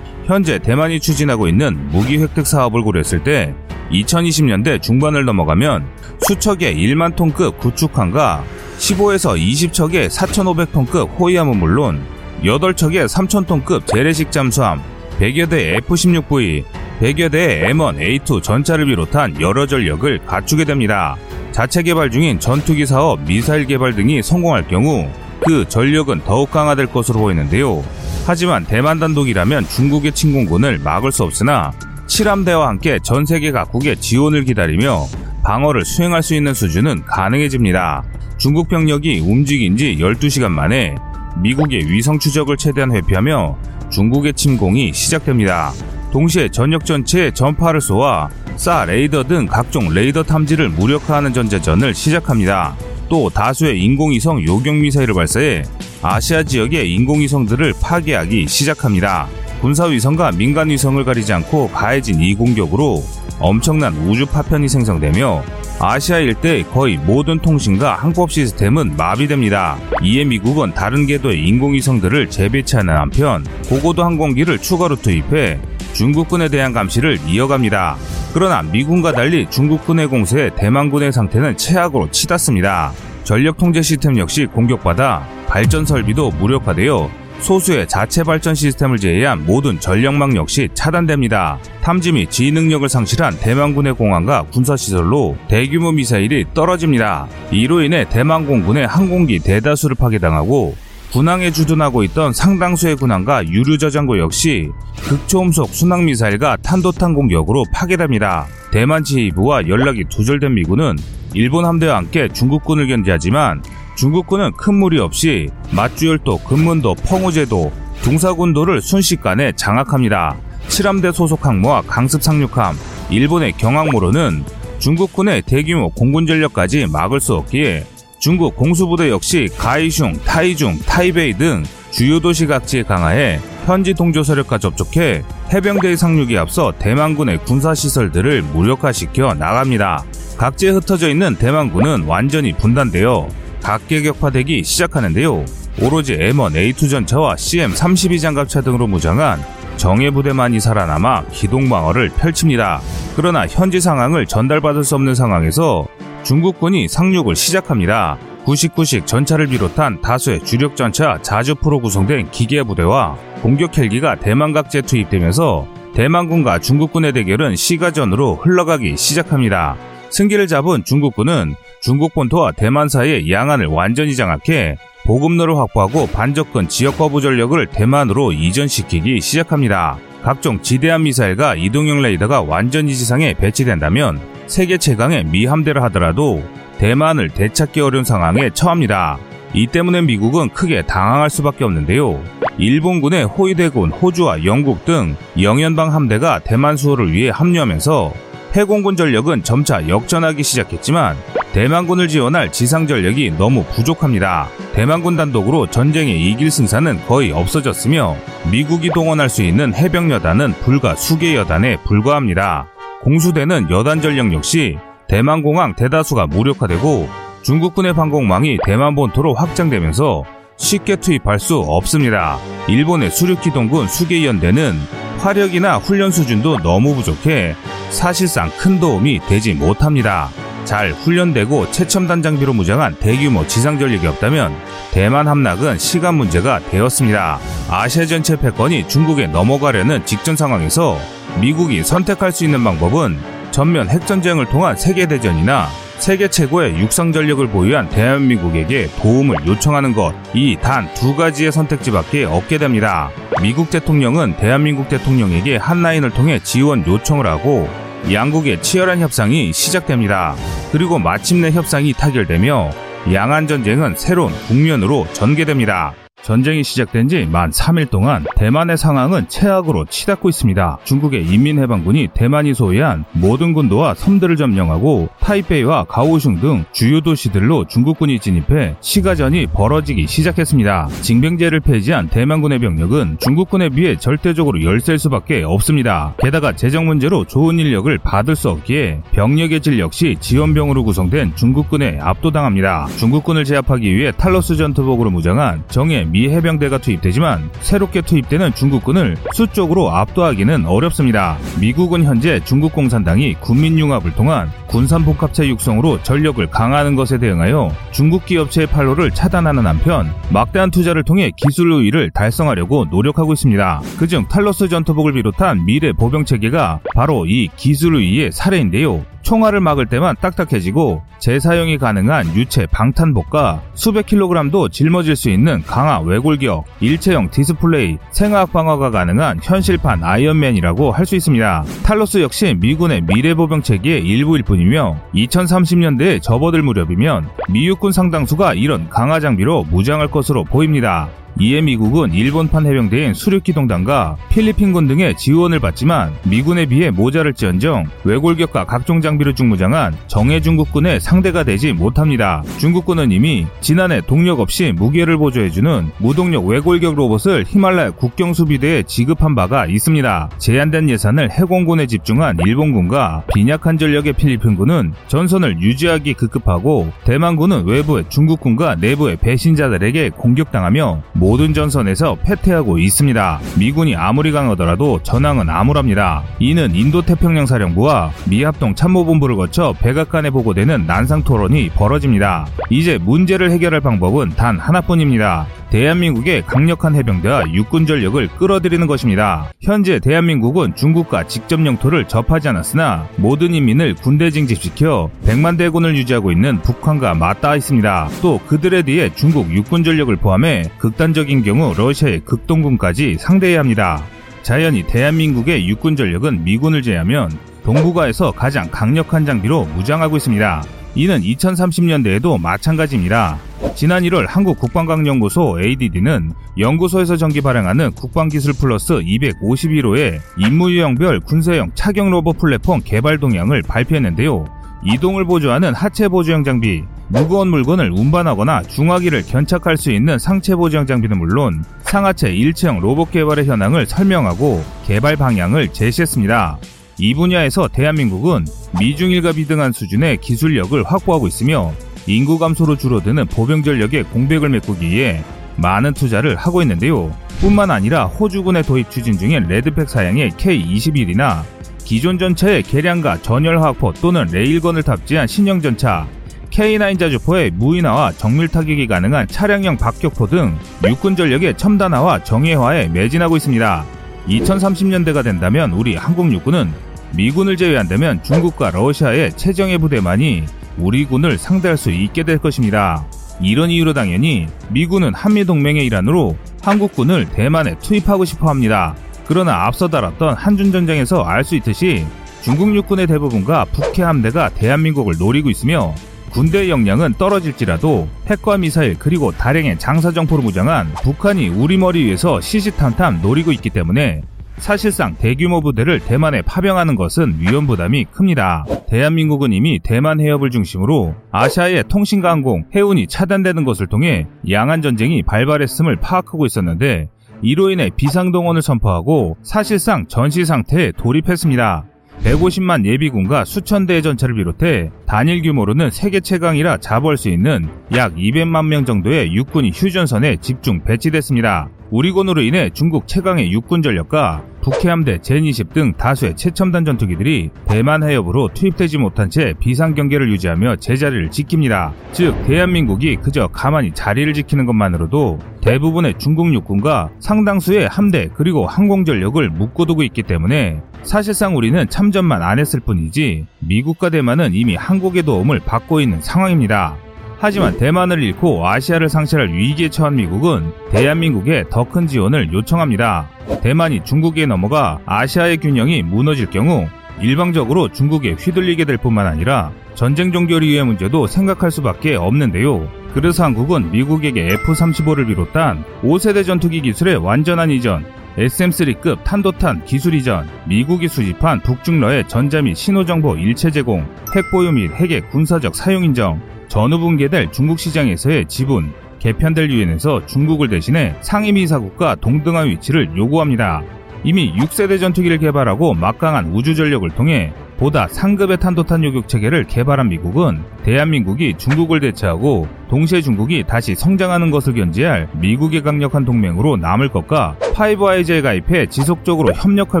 현재 0.26 0.58
대만이 0.58 1.00
추진하고 1.00 1.48
있는 1.48 1.88
무기 1.88 2.18
획득 2.18 2.46
사업을 2.46 2.82
고려했을 2.82 3.22
때 3.22 3.54
2020년대 3.90 4.82
중반을 4.82 5.24
넘어가면 5.24 5.86
수척의 6.26 6.76
1만 6.76 7.14
톤급 7.14 7.58
구축함과 7.58 8.44
15에서 8.78 9.38
20척의 9.38 10.08
4,500톤급 10.08 11.18
호위함은 11.18 11.56
물론 11.58 12.04
8척의 12.42 13.06
3,000톤급 13.06 13.86
재래식 13.86 14.30
잠수함, 14.30 14.82
100여 15.18 15.48
대의 15.48 15.76
F-16V, 15.76 16.64
100여 17.00 17.30
대의 17.30 17.72
M1A2 17.74 18.42
전차를 18.42 18.86
비롯한 18.86 19.40
여러 19.40 19.66
전력을 19.66 20.18
갖추게 20.24 20.64
됩니다. 20.64 21.16
자체 21.52 21.82
개발 21.82 22.10
중인 22.10 22.40
전투기 22.40 22.86
사업, 22.86 23.20
미사일 23.22 23.66
개발 23.66 23.94
등이 23.94 24.22
성공할 24.22 24.68
경우 24.68 25.08
그 25.40 25.68
전력은 25.68 26.22
더욱 26.24 26.50
강화될 26.50 26.86
것으로 26.86 27.20
보이는데요. 27.20 27.84
하지만 28.26 28.64
대만 28.64 28.98
단독이라면 28.98 29.68
중국의 29.68 30.12
침공군을 30.12 30.78
막을 30.78 31.12
수 31.12 31.22
없으나 31.22 31.72
칠함대와 32.06 32.68
함께 32.68 32.98
전 33.02 33.26
세계 33.26 33.52
각국의 33.52 33.98
지원을 33.98 34.44
기다리며 34.44 35.06
방어를 35.44 35.84
수행할 35.84 36.22
수 36.22 36.34
있는 36.34 36.54
수준은 36.54 37.04
가능해집니다. 37.04 38.04
중국 38.38 38.68
병력이 38.68 39.20
움직인 39.20 39.76
지 39.76 39.96
12시간 39.98 40.50
만에 40.50 40.94
미국의 41.42 41.90
위성 41.90 42.18
추적을 42.18 42.56
최대한 42.56 42.94
회피하며 42.94 43.56
중국의 43.90 44.34
침공이 44.34 44.92
시작됩니다. 44.92 45.72
동시에 46.10 46.48
전역 46.48 46.84
전체에 46.84 47.30
전파를 47.32 47.80
쏘아 47.80 48.28
사 48.56 48.84
레이더 48.84 49.24
등 49.24 49.46
각종 49.46 49.92
레이더 49.92 50.22
탐지를 50.22 50.70
무력화하는 50.70 51.32
전제전을 51.32 51.94
시작합니다. 51.94 52.74
또 53.08 53.30
다수의 53.30 53.80
인공위성 53.82 54.44
요격 54.44 54.76
미사일을 54.76 55.14
발사해 55.14 55.62
아시아 56.02 56.42
지역의 56.42 56.92
인공위성들을 56.94 57.74
파괴하기 57.80 58.48
시작합니다. 58.48 59.28
군사위성과 59.60 60.32
민간위성을 60.32 61.02
가리지 61.04 61.32
않고 61.32 61.68
가해진 61.70 62.20
이 62.20 62.34
공격으로 62.34 63.02
엄청난 63.38 63.94
우주 64.06 64.26
파편이 64.26 64.68
생성되며 64.68 65.42
아시아 65.78 66.18
일대 66.18 66.62
거의 66.62 66.96
모든 66.96 67.38
통신과 67.38 67.96
항법 67.96 68.30
시스템은 68.30 68.96
마비됩니다. 68.96 69.76
이에 70.02 70.24
미국은 70.24 70.72
다른 70.72 71.06
궤도의 71.06 71.46
인공위성들을 71.46 72.30
재배치하는 72.30 72.96
한편 72.96 73.44
고고도 73.68 74.02
항공기를 74.02 74.58
추가로 74.58 74.96
투입해 74.96 75.60
중국군에 75.96 76.48
대한 76.50 76.74
감시를 76.74 77.18
이어갑니다. 77.26 77.96
그러나 78.34 78.60
미군과 78.60 79.12
달리 79.12 79.46
중국군의 79.48 80.08
공세에 80.08 80.50
대만군의 80.54 81.10
상태는 81.10 81.56
최악으로 81.56 82.10
치닫습니다. 82.10 82.92
전력 83.24 83.56
통제 83.56 83.80
시스템 83.80 84.18
역시 84.18 84.44
공격받아 84.44 85.26
발전 85.48 85.86
설비도 85.86 86.32
무력화되어 86.32 87.10
소수의 87.40 87.88
자체 87.88 88.24
발전 88.24 88.54
시스템을 88.54 88.98
제외한 88.98 89.46
모든 89.46 89.80
전력망 89.80 90.36
역시 90.36 90.68
차단됩니다. 90.74 91.58
탐지 91.82 92.12
및 92.12 92.30
지휘 92.30 92.52
능력을 92.52 92.86
상실한 92.90 93.34
대만군의 93.38 93.94
공항과 93.94 94.42
군사시설로 94.52 95.36
대규모 95.48 95.92
미사일이 95.92 96.44
떨어집니다. 96.52 97.26
이로 97.50 97.82
인해 97.82 98.06
대만 98.08 98.46
공군의 98.46 98.86
항공기 98.86 99.38
대다수를 99.38 99.96
파괴당하고 99.96 100.76
군항에 101.16 101.50
주둔하고 101.50 102.02
있던 102.02 102.34
상당수의 102.34 102.96
군함과 102.96 103.46
유류 103.46 103.78
저장고 103.78 104.18
역시 104.18 104.68
극초음속 105.08 105.70
순항 105.70 106.04
미사일과 106.04 106.58
탄도탄 106.58 107.14
공격으로 107.14 107.64
파괴됩니다. 107.72 108.46
대만 108.70 109.02
지휘부와 109.02 109.66
연락이 109.66 110.04
두절된 110.10 110.52
미군은 110.52 110.98
일본 111.32 111.64
함대와 111.64 111.96
함께 111.96 112.28
중국군을 112.28 112.86
견제하지만 112.88 113.62
중국군은 113.96 114.52
큰 114.58 114.74
무리 114.74 115.00
없이 115.00 115.48
맞주열도, 115.70 116.36
금문도, 116.40 116.96
펑우제도, 117.06 117.72
둥사군도를 118.02 118.82
순식간에 118.82 119.52
장악합니다. 119.56 120.36
칠함대 120.68 121.12
소속 121.12 121.46
항모와 121.46 121.84
강습 121.86 122.22
상륙함, 122.22 122.76
일본의 123.08 123.52
경항모로는 123.52 124.44
중국군의 124.80 125.44
대규모 125.46 125.88
공군 125.88 126.26
전력까지 126.26 126.88
막을 126.92 127.20
수 127.20 127.36
없기에 127.36 127.86
중국 128.18 128.56
공수부대 128.56 129.10
역시 129.10 129.48
가이슝, 129.58 130.20
타이중, 130.24 130.78
타이베이 130.86 131.34
등 131.34 131.64
주요 131.90 132.18
도시 132.20 132.46
각지에 132.46 132.82
강화해 132.82 133.38
현지 133.66 133.94
동조 133.94 134.22
세력과 134.22 134.58
접촉해 134.58 135.22
해병대의 135.52 135.96
상륙에 135.96 136.38
앞서 136.38 136.72
대만군의 136.78 137.38
군사시설들을 137.44 138.42
무력화시켜 138.42 139.34
나갑니다. 139.34 140.04
각지에 140.36 140.70
흩어져 140.70 141.08
있는 141.08 141.36
대만군은 141.36 142.04
완전히 142.04 142.52
분단되어 142.52 143.28
각계 143.62 144.02
격파되기 144.02 144.64
시작하는데요. 144.64 145.44
오로지 145.82 146.16
M1 146.16 146.74
A2 146.74 146.90
전차와 146.90 147.34
CM32 147.34 148.20
장갑차 148.20 148.62
등으로 148.62 148.86
무장한 148.86 149.40
정예 149.76 150.10
부대만이 150.10 150.58
살아남아 150.60 151.24
기동방어를 151.26 152.10
펼칩니다. 152.10 152.80
그러나 153.14 153.46
현지 153.46 153.80
상황을 153.80 154.26
전달받을 154.26 154.84
수 154.84 154.94
없는 154.94 155.14
상황에서 155.14 155.86
중국군이 156.26 156.88
상륙을 156.88 157.36
시작합니다. 157.36 158.18
99식 158.46 159.06
전차를 159.06 159.46
비롯한 159.46 160.00
다수의 160.00 160.44
주력 160.44 160.74
전차 160.74 161.22
자주포로 161.22 161.78
구성된 161.78 162.32
기계 162.32 162.64
부대와 162.64 163.16
공격 163.42 163.78
헬기가 163.78 164.16
대만 164.16 164.52
각지에 164.52 164.82
투입되면서 164.82 165.68
대만군과 165.94 166.58
중국군의 166.58 167.12
대결은 167.12 167.54
시가전으로 167.54 168.34
흘러가기 168.36 168.96
시작합니다. 168.96 169.76
승기를 170.10 170.48
잡은 170.48 170.82
중국군은 170.84 171.54
중국 171.80 172.12
본토와 172.12 172.50
대만 172.52 172.88
사이의 172.88 173.30
양안을 173.30 173.66
완전히 173.66 174.16
장악해 174.16 174.78
보급로를 175.04 175.56
확보하고 175.56 176.08
반접근 176.08 176.68
지역 176.68 176.98
거부 176.98 177.20
전력을 177.20 177.64
대만으로 177.66 178.32
이전시키기 178.32 179.20
시작합니다. 179.20 179.98
각종 180.26 180.60
지대한 180.60 181.04
미사일과 181.04 181.54
이동형 181.54 182.02
레이더가 182.02 182.42
완전히 182.42 182.96
지상에 182.96 183.32
배치된다면 183.32 184.18
세계 184.48 184.76
최강의 184.76 185.22
미 185.26 185.46
함대를 185.46 185.84
하더라도 185.84 186.42
대만을 186.78 187.28
되찾기 187.28 187.80
어려운 187.80 188.02
상황에 188.02 188.50
처합니다. 188.50 189.18
이 189.54 189.68
때문에 189.68 190.00
미국은 190.02 190.48
크게 190.48 190.82
당황할 190.82 191.30
수밖에 191.30 191.62
없는데요. 191.62 192.20
일본군의 192.58 193.26
호위대군 193.26 193.92
호주와 193.92 194.44
영국 194.44 194.84
등 194.84 195.14
영연방 195.40 195.94
함대가 195.94 196.40
대만 196.40 196.76
수호를 196.76 197.12
위해 197.12 197.30
합류하면서 197.32 198.12
해공군 198.56 198.96
전력은 198.96 199.44
점차 199.44 199.88
역전하기 199.88 200.42
시작했지만 200.42 201.14
대만군을 201.56 202.08
지원할 202.08 202.52
지상 202.52 202.86
전력이 202.86 203.32
너무 203.38 203.64
부족합니다. 203.64 204.46
대만군 204.74 205.16
단독으로 205.16 205.70
전쟁에 205.70 206.12
이길 206.12 206.50
승산은 206.50 207.06
거의 207.06 207.32
없어졌으며 207.32 208.14
미국이 208.50 208.90
동원할 208.90 209.30
수 209.30 209.42
있는 209.42 209.74
해병 209.74 210.10
여단은 210.10 210.52
불과 210.60 210.94
수개 210.94 211.34
여단에 211.34 211.78
불과합니다. 211.84 212.68
공수되는 213.00 213.70
여단 213.70 214.02
전력 214.02 214.34
역시 214.34 214.76
대만 215.08 215.42
공항 215.42 215.74
대다수가 215.74 216.26
무력화되고 216.26 217.08
중국군의 217.40 217.94
방공망이 217.94 218.58
대만 218.66 218.94
본토로 218.94 219.32
확장되면서 219.32 220.24
쉽게 220.58 220.96
투입할 220.96 221.38
수 221.38 221.56
없습니다. 221.56 222.36
일본의 222.68 223.10
수륙기동군 223.10 223.88
수계연대는 223.88 224.74
화력이나 225.20 225.78
훈련 225.78 226.10
수준도 226.10 226.58
너무 226.58 226.94
부족해 226.94 227.54
사실상 227.88 228.50
큰 228.58 228.78
도움이 228.78 229.20
되지 229.26 229.54
못합니다. 229.54 230.28
잘 230.66 230.90
훈련되고 230.92 231.70
최첨단 231.70 232.22
장비로 232.22 232.52
무장한 232.52 232.96
대규모 232.98 233.46
지상 233.46 233.78
전력이 233.78 234.06
없다면 234.08 234.52
대만 234.90 235.28
함락은 235.28 235.78
시간 235.78 236.16
문제가 236.16 236.58
되었습니다. 236.58 237.38
아시아 237.70 238.04
전체 238.04 238.36
패권이 238.36 238.88
중국에 238.88 239.28
넘어가려는 239.28 240.04
직전 240.04 240.34
상황에서 240.36 240.98
미국이 241.40 241.82
선택할 241.84 242.32
수 242.32 242.44
있는 242.44 242.64
방법은 242.64 243.16
전면 243.52 243.88
핵전쟁을 243.88 244.46
통한 244.46 244.76
세계대전이나 244.76 245.68
세계 245.98 246.28
최고의 246.28 246.78
육상 246.78 247.12
전력을 247.12 247.46
보유한 247.48 247.88
대한민국에게 247.88 248.88
도움을 249.00 249.46
요청하는 249.46 249.94
것, 249.94 250.12
이 250.34 250.56
단 250.60 250.92
두 250.94 251.16
가지의 251.16 251.52
선택지밖에 251.52 252.24
없게 252.24 252.58
됩니다. 252.58 253.10
미국 253.40 253.70
대통령은 253.70 254.36
대한민국 254.36 254.88
대통령에게 254.90 255.56
한라인을 255.56 256.10
통해 256.10 256.38
지원 256.42 256.86
요청을 256.86 257.26
하고 257.26 257.68
양국의 258.12 258.62
치열한 258.62 259.00
협상이 259.00 259.52
시작됩니다. 259.52 260.36
그리고 260.70 260.98
마침내 260.98 261.50
협상이 261.50 261.92
타결되며 261.92 262.70
양안 263.12 263.46
전쟁은 263.46 263.96
새로운 263.96 264.32
국면으로 264.46 265.06
전개됩니다. 265.12 265.94
전쟁이 266.22 266.64
시작된 266.64 267.08
지 267.08 267.26
만 267.30 267.50
3일 267.50 267.90
동안 267.90 268.24
대만의 268.36 268.76
상황은 268.76 269.28
최악으로 269.28 269.84
치닫고 269.84 270.28
있습니다. 270.28 270.78
중국의 270.84 271.24
인민해방군이 271.26 272.08
대만이 272.14 272.54
소유한 272.54 273.04
모든 273.12 273.52
군도와 273.52 273.94
섬들을 273.94 274.36
점령하고 274.36 275.08
타이페이와 275.20 275.84
가오슝 275.84 276.40
등 276.40 276.64
주요 276.72 277.00
도시들로 277.00 277.66
중국군이 277.66 278.18
진입해 278.18 278.76
시가전이 278.80 279.46
벌어지기 279.48 280.06
시작했습니다. 280.06 280.88
징병제를 281.02 281.60
폐지한 281.60 282.08
대만군의 282.08 282.58
병력은 282.60 283.18
중국군에 283.20 283.68
비해 283.68 283.96
절대적으로 283.96 284.62
열셀 284.62 284.98
수밖에 284.98 285.42
없습니다. 285.44 286.14
게다가 286.18 286.52
재정 286.52 286.86
문제로 286.86 287.24
좋은 287.24 287.58
인력을 287.60 287.96
받을 287.98 288.34
수 288.36 288.48
없기에 288.50 289.02
병력의 289.12 289.60
질 289.60 289.78
역시 289.78 290.16
지원병으로 290.20 290.82
구성된 290.84 291.36
중국군에 291.36 291.98
압도당합니다. 292.00 292.86
중국군을 292.98 293.44
제압하기 293.44 293.94
위해 293.94 294.12
탈로스 294.12 294.56
전투복으로 294.56 295.10
무장한 295.10 295.62
정예 295.68 296.05
미 296.10 296.28
해병대가 296.28 296.78
투입되지만 296.78 297.50
새롭게 297.60 298.00
투입되는 298.02 298.54
중국군을 298.54 299.16
수적으로 299.32 299.90
압도하기는 299.90 300.66
어렵습니다. 300.66 301.36
미국은 301.60 302.04
현재 302.04 302.40
중국 302.44 302.72
공산당이 302.72 303.34
군민융합을 303.40 304.14
통한 304.14 304.50
군산복합체 304.66 305.48
육성으로 305.48 306.02
전력을 306.02 306.44
강화하는 306.48 306.96
것에 306.96 307.18
대응하여 307.18 307.72
중국 307.90 308.26
기업체의 308.26 308.66
팔로를 308.66 309.10
차단하는 309.10 309.66
한편 309.66 310.12
막대한 310.30 310.70
투자를 310.70 311.04
통해 311.04 311.30
기술 311.36 311.72
우위를 311.72 312.10
달성하려고 312.10 312.86
노력하고 312.90 313.32
있습니다. 313.32 313.80
그중 313.98 314.28
탈로스 314.28 314.68
전투복을 314.68 315.12
비롯한 315.12 315.64
미래 315.64 315.92
보병 315.92 316.24
체계가 316.24 316.80
바로 316.94 317.26
이 317.26 317.48
기술 317.56 317.94
우위의 317.96 318.32
사례인데요. 318.32 319.04
총알을 319.26 319.60
막을 319.60 319.86
때만 319.86 320.14
딱딱해지고 320.20 321.02
재사용이 321.18 321.78
가능한 321.78 322.36
유체 322.36 322.64
방탄복과 322.66 323.60
수백 323.74 324.06
킬로그램도 324.06 324.68
짊어질 324.68 325.16
수 325.16 325.30
있는 325.30 325.62
강화 325.66 325.98
외골격, 325.98 326.64
일체형 326.78 327.30
디스플레이, 327.32 327.98
생화학 328.12 328.52
방어가 328.52 328.90
가능한 328.90 329.40
현실판 329.42 330.04
아이언맨이라고 330.04 330.92
할 330.92 331.06
수 331.06 331.14
있습니다. 331.16 331.64
탈로스 331.84 332.20
역시 332.20 332.56
미군의 332.58 333.02
미래보병 333.02 333.62
체계의 333.62 334.04
일부일 334.04 334.42
뿐이며 334.42 334.96
2030년대에 335.14 336.20
접어들 336.20 336.62
무렵이면 336.62 337.28
미육군 337.48 337.92
상당수가 337.92 338.54
이런 338.54 338.88
강화 338.90 339.20
장비로 339.20 339.64
무장할 339.70 340.08
것으로 340.08 340.42
보입니다. 340.42 341.08
이에 341.38 341.60
미국은 341.60 342.14
일본판 342.14 342.64
해병대인 342.64 343.12
수륙기동단과 343.12 344.16
필리핀군 344.30 344.88
등의 344.88 345.16
지원을 345.16 345.58
받지만 345.60 346.12
미군에 346.24 346.64
비해 346.64 346.90
모자랄지언정 346.90 347.86
외골격과 348.04 348.64
각종 348.64 349.02
장비를 349.02 349.34
중무장한 349.34 349.94
정예 350.06 350.40
중국군의 350.40 351.00
상대가 351.00 351.44
되지 351.44 351.74
못합니다. 351.74 352.42
중국군은 352.58 353.12
이미 353.12 353.46
지난해 353.60 354.00
동력 354.00 354.40
없이 354.40 354.72
무게를 354.74 355.18
보조해주는 355.18 355.90
무동력 355.98 356.46
외골격 356.46 356.94
로봇을 356.94 357.44
히말라야 357.46 357.90
국경 357.90 358.32
수비대에 358.32 358.84
지급한 358.84 359.34
바가 359.34 359.66
있습니다. 359.66 360.30
제한된 360.38 360.88
예산을 360.88 361.30
해공군에 361.30 361.86
집중한 361.86 362.38
일본군과 362.46 363.24
빈약한 363.34 363.76
전력의 363.76 364.14
필리핀군은 364.14 364.94
전선을 365.08 365.60
유지하기 365.60 366.14
급급하고 366.14 366.90
대만군은 367.04 367.66
외부의 367.66 368.04
중국군과 368.08 368.76
내부의 368.76 369.16
배신자들에게 369.16 370.10
공격당하며 370.10 371.02
모든 371.26 371.52
전선에서 371.52 372.18
패퇴하고 372.22 372.78
있습니다. 372.78 373.40
미군이 373.58 373.96
아무리 373.96 374.30
강하더라도 374.30 375.00
전황은 375.02 375.50
암울합니다. 375.50 376.22
이는 376.38 376.72
인도태평양 376.72 377.46
사령부와 377.46 378.12
미합동 378.28 378.76
참모본부를 378.76 379.34
거쳐 379.34 379.74
백악관에 379.80 380.30
보고되는 380.30 380.86
난상 380.86 381.24
토론이 381.24 381.70
벌어집니다. 381.70 382.46
이제 382.70 382.96
문제를 382.98 383.50
해결할 383.50 383.80
방법은 383.80 384.36
단 384.36 384.60
하나뿐입니다. 384.60 385.48
대한민국의 385.70 386.42
강력한 386.46 386.94
해병대와 386.94 387.52
육군 387.52 387.86
전력을 387.86 388.26
끌어들이는 388.28 388.86
것입니다. 388.86 389.50
현재 389.60 389.98
대한민국은 389.98 390.74
중국과 390.76 391.26
직접 391.26 391.64
영토를 391.64 392.06
접하지 392.06 392.48
않았으나 392.48 393.08
모든 393.16 393.54
인민을 393.54 393.94
군대 393.94 394.30
징집시켜 394.30 395.10
100만 395.24 395.58
대군을 395.58 395.96
유지하고 395.96 396.30
있는 396.30 396.60
북한과 396.62 397.14
맞닿아 397.14 397.56
있습니다. 397.56 398.08
또 398.22 398.38
그들에 398.46 398.82
대해 398.82 399.10
중국 399.14 399.52
육군 399.52 399.84
전력을 399.84 400.14
포함해 400.16 400.70
극단적인 400.78 401.42
경우 401.42 401.74
러시아의 401.76 402.20
극동군까지 402.20 403.16
상대해야 403.18 403.60
합니다. 403.60 404.02
자연히 404.42 404.86
대한민국의 404.86 405.68
육군 405.68 405.96
전력은 405.96 406.44
미군을 406.44 406.82
제외하면 406.82 407.30
동북아에서 407.64 408.30
가장 408.30 408.68
강력한 408.70 409.26
장비로 409.26 409.64
무장하고 409.74 410.16
있습니다. 410.16 410.62
이는 410.96 411.20
2030년대에도 411.20 412.40
마찬가지입니다. 412.40 413.38
지난 413.74 414.02
1월 414.04 414.26
한국국방과학연구소 414.26 415.60
ADD는 415.60 416.32
연구소에서 416.58 417.18
정기 417.18 417.42
발행하는 417.42 417.92
국방기술 417.92 418.54
플러스 418.54 418.94
251호의 418.94 420.18
임무 420.38 420.70
유형별 420.70 421.20
군사용 421.20 421.70
착용 421.74 422.10
로봇 422.10 422.38
플랫폼 422.38 422.80
개발 422.82 423.18
동향을 423.18 423.60
발표했는데요. 423.62 424.46
이동을 424.84 425.26
보조하는 425.26 425.74
하체 425.74 426.08
보조형 426.08 426.44
장비, 426.44 426.82
무거운 427.08 427.48
물건을 427.48 427.90
운반하거나 427.90 428.62
중화기를 428.62 429.26
견착할 429.26 429.76
수 429.76 429.92
있는 429.92 430.18
상체 430.18 430.54
보조형 430.54 430.86
장비는 430.86 431.18
물론 431.18 431.62
상하체 431.82 432.32
일체형 432.32 432.80
로봇 432.80 433.10
개발의 433.10 433.44
현황을 433.44 433.84
설명하고 433.84 434.64
개발 434.86 435.16
방향을 435.16 435.74
제시했습니다. 435.74 436.58
이 436.98 437.14
분야에서 437.14 437.68
대한민국은 437.68 438.46
미중일과 438.78 439.32
비등한 439.32 439.72
수준의 439.72 440.18
기술력을 440.18 440.82
확보하고 440.84 441.26
있으며 441.26 441.72
인구 442.06 442.38
감소로 442.38 442.76
줄어드는 442.76 443.26
보병 443.26 443.62
전력의 443.62 444.04
공백을 444.04 444.48
메꾸기 444.48 445.02
에 445.02 445.22
많은 445.56 445.92
투자를 445.94 446.36
하고 446.36 446.62
있는데요. 446.62 447.14
뿐만 447.40 447.70
아니라 447.70 448.06
호주군의 448.06 448.62
도입 448.62 448.90
추진 448.90 449.18
중인 449.18 449.46
레드팩 449.48 449.88
사양의 449.88 450.30
K21이나 450.32 451.42
기존 451.84 452.18
전차의 452.18 452.62
개량과 452.62 453.22
전열화학포 453.22 453.92
또는 453.94 454.26
레일건을 454.30 454.82
탑재한 454.82 455.26
신형 455.26 455.60
전차 455.60 456.08
K9 456.50 456.98
자주포의 456.98 457.50
무인화와 457.50 458.12
정밀 458.12 458.48
타격이 458.48 458.86
가능한 458.86 459.28
차량형 459.28 459.76
박격포 459.76 460.28
등 460.28 460.56
육군 460.88 461.16
전력의 461.16 461.58
첨단화와 461.58 462.24
정예화에 462.24 462.88
매진하고 462.88 463.36
있습니다. 463.36 463.84
2030년대가 464.28 465.22
된다면 465.22 465.72
우리 465.72 465.94
한국 465.96 466.32
육군은 466.32 466.72
미군을 467.14 467.56
제외한다면 467.56 468.22
중국과 468.22 468.70
러시아의 468.70 469.32
최정예 469.36 469.78
부대만이 469.78 470.44
우리 470.78 471.04
군을 471.04 471.38
상대할 471.38 471.76
수 471.76 471.90
있게 471.90 472.22
될 472.22 472.38
것입니다. 472.38 473.06
이런 473.40 473.70
이유로 473.70 473.92
당연히 473.92 474.46
미군은 474.70 475.14
한미동맹의 475.14 475.86
일환으로 475.86 476.36
한국군을 476.62 477.28
대만에 477.30 477.78
투입하고 477.78 478.24
싶어 478.24 478.48
합니다. 478.48 478.94
그러나 479.26 479.66
앞서 479.66 479.88
다뤘던 479.88 480.34
한중전쟁에서 480.34 481.22
알 481.22 481.44
수 481.44 481.56
있듯이 481.56 482.06
중국 482.42 482.74
육군의 482.74 483.06
대부분과 483.08 483.66
북해 483.66 484.02
함대가 484.02 484.48
대한민국을 484.50 485.14
노리고 485.18 485.50
있으며 485.50 485.94
군대의 486.30 486.70
역량은 486.70 487.14
떨어질지라도 487.14 488.08
핵과 488.28 488.58
미사일 488.58 488.96
그리고 488.98 489.32
다량의 489.32 489.78
장사정포로 489.78 490.42
무장한 490.42 490.92
북한이 491.02 491.48
우리 491.48 491.76
머리 491.76 492.04
위에서 492.04 492.40
시시탐탐 492.40 493.20
노리고 493.22 493.52
있기 493.52 493.70
때문에 493.70 494.22
사실상 494.58 495.16
대규모 495.16 495.60
부대를 495.60 496.00
대만에 496.00 496.42
파병하는 496.42 496.96
것은 496.96 497.36
위험 497.38 497.66
부담이 497.66 498.06
큽니다. 498.06 498.64
대한민국은 498.88 499.52
이미 499.52 499.78
대만 499.82 500.20
해협을 500.20 500.50
중심으로 500.50 501.14
아시아의 501.30 501.84
통신과 501.88 502.30
항공, 502.30 502.64
해운이 502.74 503.06
차단되는 503.06 503.64
것을 503.64 503.86
통해 503.86 504.26
양안 504.50 504.82
전쟁이 504.82 505.22
발발했음을 505.22 505.96
파악하고 505.96 506.46
있었는데 506.46 507.08
이로 507.42 507.70
인해 507.70 507.90
비상동원을 507.94 508.62
선포하고 508.62 509.36
사실상 509.42 510.06
전시 510.06 510.44
상태에 510.44 510.92
돌입했습니다. 510.92 511.84
150만 512.24 512.86
예비군과 512.86 513.44
수천 513.44 513.86
대의 513.86 514.02
전차를 514.02 514.34
비롯해 514.36 514.90
단일 515.06 515.42
규모로는 515.42 515.90
세계 515.90 516.20
최강이라 516.20 516.78
자부할 516.78 517.18
수 517.18 517.28
있는 517.28 517.68
약 517.94 518.14
200만 518.14 518.66
명 518.66 518.84
정도의 518.84 519.34
육군이 519.34 519.70
휴전선에 519.74 520.36
집중 520.36 520.82
배치됐습니다. 520.82 521.68
우리군으로 521.90 522.42
인해 522.42 522.70
중국 522.70 523.06
최강의 523.06 523.52
육군 523.52 523.82
전력과 523.82 524.42
북해함대 524.60 525.18
제20 525.18 525.72
등 525.72 525.92
다수의 525.92 526.34
최첨단 526.34 526.84
전투기들이 526.84 527.50
대만 527.66 528.02
해협으로 528.02 528.48
투입되지 528.52 528.98
못한 528.98 529.30
채 529.30 529.54
비상 529.60 529.94
경계를 529.94 530.28
유지하며 530.32 530.76
제자리를 530.76 531.30
지킵니다. 531.30 531.92
즉 532.10 532.34
대한민국이 532.46 533.16
그저 533.16 533.46
가만히 533.46 533.92
자리를 533.92 534.32
지키는 534.34 534.66
것만으로도 534.66 535.38
대부분의 535.60 536.14
중국 536.18 536.52
육군과 536.52 537.10
상당수의 537.20 537.86
함대 537.86 538.28
그리고 538.34 538.66
항공 538.66 539.04
전력을 539.04 539.48
묶어두고 539.50 540.02
있기 540.02 540.24
때문에 540.24 540.80
사실상 541.02 541.56
우리는 541.56 541.88
참전만 541.88 542.42
안 542.42 542.58
했을 542.58 542.80
뿐이지 542.80 543.46
미국과 543.60 544.10
대만은 544.10 544.54
이미 544.54 544.74
한국의 544.74 545.22
도움을 545.22 545.60
받고 545.60 546.00
있는 546.00 546.20
상황입니다. 546.20 546.96
하지만 547.38 547.76
대만을 547.76 548.22
잃고 548.22 548.66
아시아를 548.66 549.08
상실할 549.08 549.52
위기에 549.52 549.88
처한 549.90 550.16
미국은 550.16 550.72
대한민국에 550.90 551.64
더 551.70 551.84
큰 551.84 552.06
지원을 552.06 552.52
요청합니다. 552.52 553.28
대만이 553.62 554.04
중국에 554.04 554.46
넘어가 554.46 554.98
아시아의 555.06 555.58
균형이 555.58 556.02
무너질 556.02 556.50
경우 556.50 556.88
일방적으로 557.20 557.90
중국에 557.90 558.32
휘둘리게 558.32 558.84
될 558.84 558.96
뿐만 558.96 559.26
아니라 559.26 559.70
전쟁 559.94 560.32
종결 560.32 560.62
이후의 560.62 560.84
문제도 560.84 561.26
생각할 561.26 561.70
수밖에 561.70 562.16
없는데요. 562.16 562.88
그래서 563.14 563.44
한국은 563.44 563.92
미국에게 563.92 564.48
F-35를 564.48 565.26
비롯한 565.26 565.84
5세대 566.02 566.44
전투기 566.44 566.82
기술의 566.82 567.16
완전한 567.16 567.70
이전, 567.70 568.04
SM3급 568.36 569.24
탄도탄 569.24 569.86
기술 569.86 570.14
이전, 570.14 570.46
미국이 570.66 571.08
수집한 571.08 571.60
북중러의 571.60 572.28
전자 572.28 572.60
및 572.60 572.74
신호정보 572.74 573.36
일체 573.36 573.70
제공, 573.70 574.00
핵 574.34 574.50
보유 574.50 574.70
및 574.72 574.90
핵의 574.92 575.30
군사적 575.30 575.74
사용 575.74 576.04
인정, 576.04 576.38
전후 576.68 576.98
붕괴될 576.98 577.52
중국 577.52 577.78
시장에서의 577.78 578.46
지분, 578.48 578.92
개편될 579.18 579.70
유엔에서 579.70 580.26
중국을 580.26 580.68
대신해 580.68 581.14
상임이사국가 581.20 582.16
동등한 582.16 582.68
위치를 582.68 583.16
요구합니다. 583.16 583.82
이미 584.26 584.52
6세대 584.56 584.98
전투기를 584.98 585.38
개발하고 585.38 585.94
막강한 585.94 586.46
우주 586.52 586.74
전력을 586.74 587.08
통해 587.10 587.52
보다 587.76 588.08
상급의 588.08 588.58
탄도탄 588.58 589.04
요격 589.04 589.28
체계를 589.28 589.64
개발한 589.68 590.08
미국은 590.08 590.64
대한민국이 590.82 591.54
중국을 591.56 592.00
대체하고 592.00 592.66
동시에 592.88 593.20
중국이 593.20 593.62
다시 593.68 593.94
성장하는 593.94 594.50
것을 594.50 594.74
견제할 594.74 595.28
미국의 595.34 595.82
강력한 595.82 596.24
동맹으로 596.24 596.76
남을 596.76 597.10
것과 597.10 597.54
파이브 597.72 598.04
아이즈에 598.04 598.40
가입해 598.40 598.86
지속적으로 598.86 599.52
협력할 599.54 600.00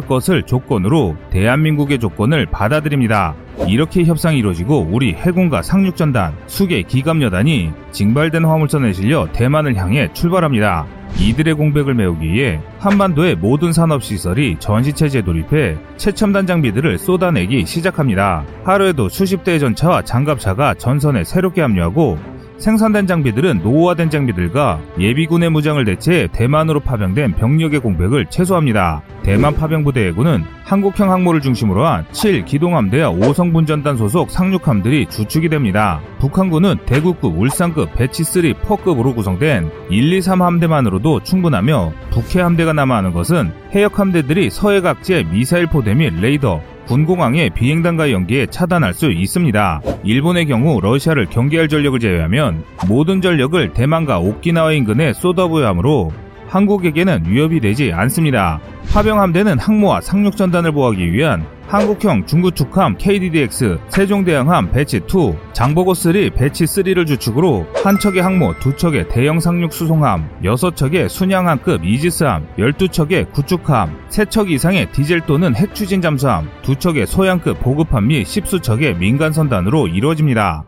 것을 0.00 0.42
조건으로 0.42 1.14
대한민국의 1.30 2.00
조건을 2.00 2.46
받아들입니다. 2.46 3.36
이렇게 3.68 4.02
협상이 4.02 4.38
이루어지고 4.38 4.88
우리 4.90 5.12
해군과 5.12 5.62
상륙전단, 5.62 6.34
수계 6.46 6.82
기갑여단이 6.82 7.70
징발된 7.92 8.44
화물선에 8.44 8.92
실려 8.92 9.28
대만을 9.32 9.76
향해 9.76 10.08
출발합니다. 10.12 10.95
이들의 11.18 11.54
공백을 11.54 11.94
메우기 11.94 12.32
위해 12.32 12.60
한반도의 12.78 13.36
모든 13.36 13.72
산업시설이 13.72 14.56
전시체제에 14.58 15.22
돌입해 15.22 15.76
최첨단 15.96 16.46
장비들을 16.46 16.98
쏟아내기 16.98 17.64
시작합니다. 17.66 18.44
하루에도 18.64 19.08
수십 19.08 19.42
대의 19.42 19.58
전차와 19.58 20.02
장갑차가 20.02 20.74
전선에 20.74 21.24
새롭게 21.24 21.62
합류하고 21.62 22.18
생산된 22.58 23.06
장비들은 23.06 23.60
노후화된 23.62 24.10
장비들과 24.10 24.80
예비군의 24.98 25.50
무장을 25.50 25.84
대체해 25.84 26.28
대만으로 26.32 26.80
파병된 26.80 27.34
병력의 27.34 27.80
공백을 27.80 28.26
최소화합니다. 28.30 29.02
대만 29.26 29.56
파병부대 29.56 30.06
해군은 30.06 30.44
한국형 30.62 31.10
항모를 31.10 31.40
중심으로 31.40 31.84
한 31.84 32.04
7 32.12 32.44
기동함대와 32.44 33.10
5성분전단 33.10 33.98
소속 33.98 34.30
상륙함들이 34.30 35.06
주축이 35.06 35.48
됩니다. 35.48 36.00
북한군은 36.20 36.76
대구급, 36.86 37.36
울산급, 37.36 37.92
배치3, 37.96 38.60
퍼급으로 38.62 39.16
구성된 39.16 39.68
1, 39.90 40.12
2, 40.12 40.20
3함대만으로도 40.20 41.24
충분하며 41.24 41.92
북해 42.12 42.40
함대가 42.40 42.72
남아하는 42.72 43.12
것은 43.12 43.50
해역 43.74 43.98
함대들이 43.98 44.48
서해 44.48 44.80
각지의 44.80 45.24
미사일 45.24 45.66
포대 45.66 45.92
및 45.94 46.14
레이더, 46.20 46.60
군공항의 46.86 47.50
비행단과 47.50 48.12
연계해 48.12 48.46
차단할 48.46 48.94
수 48.94 49.10
있습니다. 49.10 49.80
일본의 50.04 50.46
경우 50.46 50.80
러시아를 50.80 51.26
경계할 51.26 51.66
전력을 51.66 51.98
제외하면 51.98 52.62
모든 52.86 53.20
전력을 53.20 53.72
대만과 53.72 54.20
오키나와 54.20 54.70
인근에 54.70 55.12
쏟아부어야 55.14 55.66
하므로 55.66 56.12
한국에게는 56.56 57.24
위협이 57.26 57.60
되지 57.60 57.92
않습니다. 57.92 58.60
파병 58.90 59.20
함대는 59.20 59.58
항모와 59.58 60.00
상륙 60.00 60.36
전단을 60.36 60.72
보호하기 60.72 61.12
위한 61.12 61.44
한국형 61.66 62.26
중구축함 62.26 62.96
KDDX, 62.96 63.78
세종대왕함 63.88 64.70
배치2, 64.70 65.36
장보고3 65.52 66.30
배치3를 66.30 67.06
주축으로 67.06 67.66
한 67.82 67.98
척의 67.98 68.22
항모, 68.22 68.54
두 68.60 68.76
척의 68.76 69.08
대형 69.08 69.40
상륙 69.40 69.72
수송함, 69.72 70.28
여섯 70.44 70.76
척의 70.76 71.08
순양함급 71.08 71.84
이지스함, 71.84 72.46
12척의 72.56 73.32
구축함, 73.32 73.98
세 74.08 74.24
척 74.26 74.50
이상의 74.50 74.92
디젤 74.92 75.22
또는 75.26 75.54
핵 75.56 75.74
추진 75.74 76.00
잠수함, 76.00 76.48
두 76.62 76.76
척의 76.76 77.06
소양급 77.06 77.60
보급함 77.60 78.06
및 78.06 78.24
십수 78.24 78.60
척의 78.60 78.96
민간 78.96 79.32
선단으로 79.32 79.88
이루어집니다. 79.88 80.64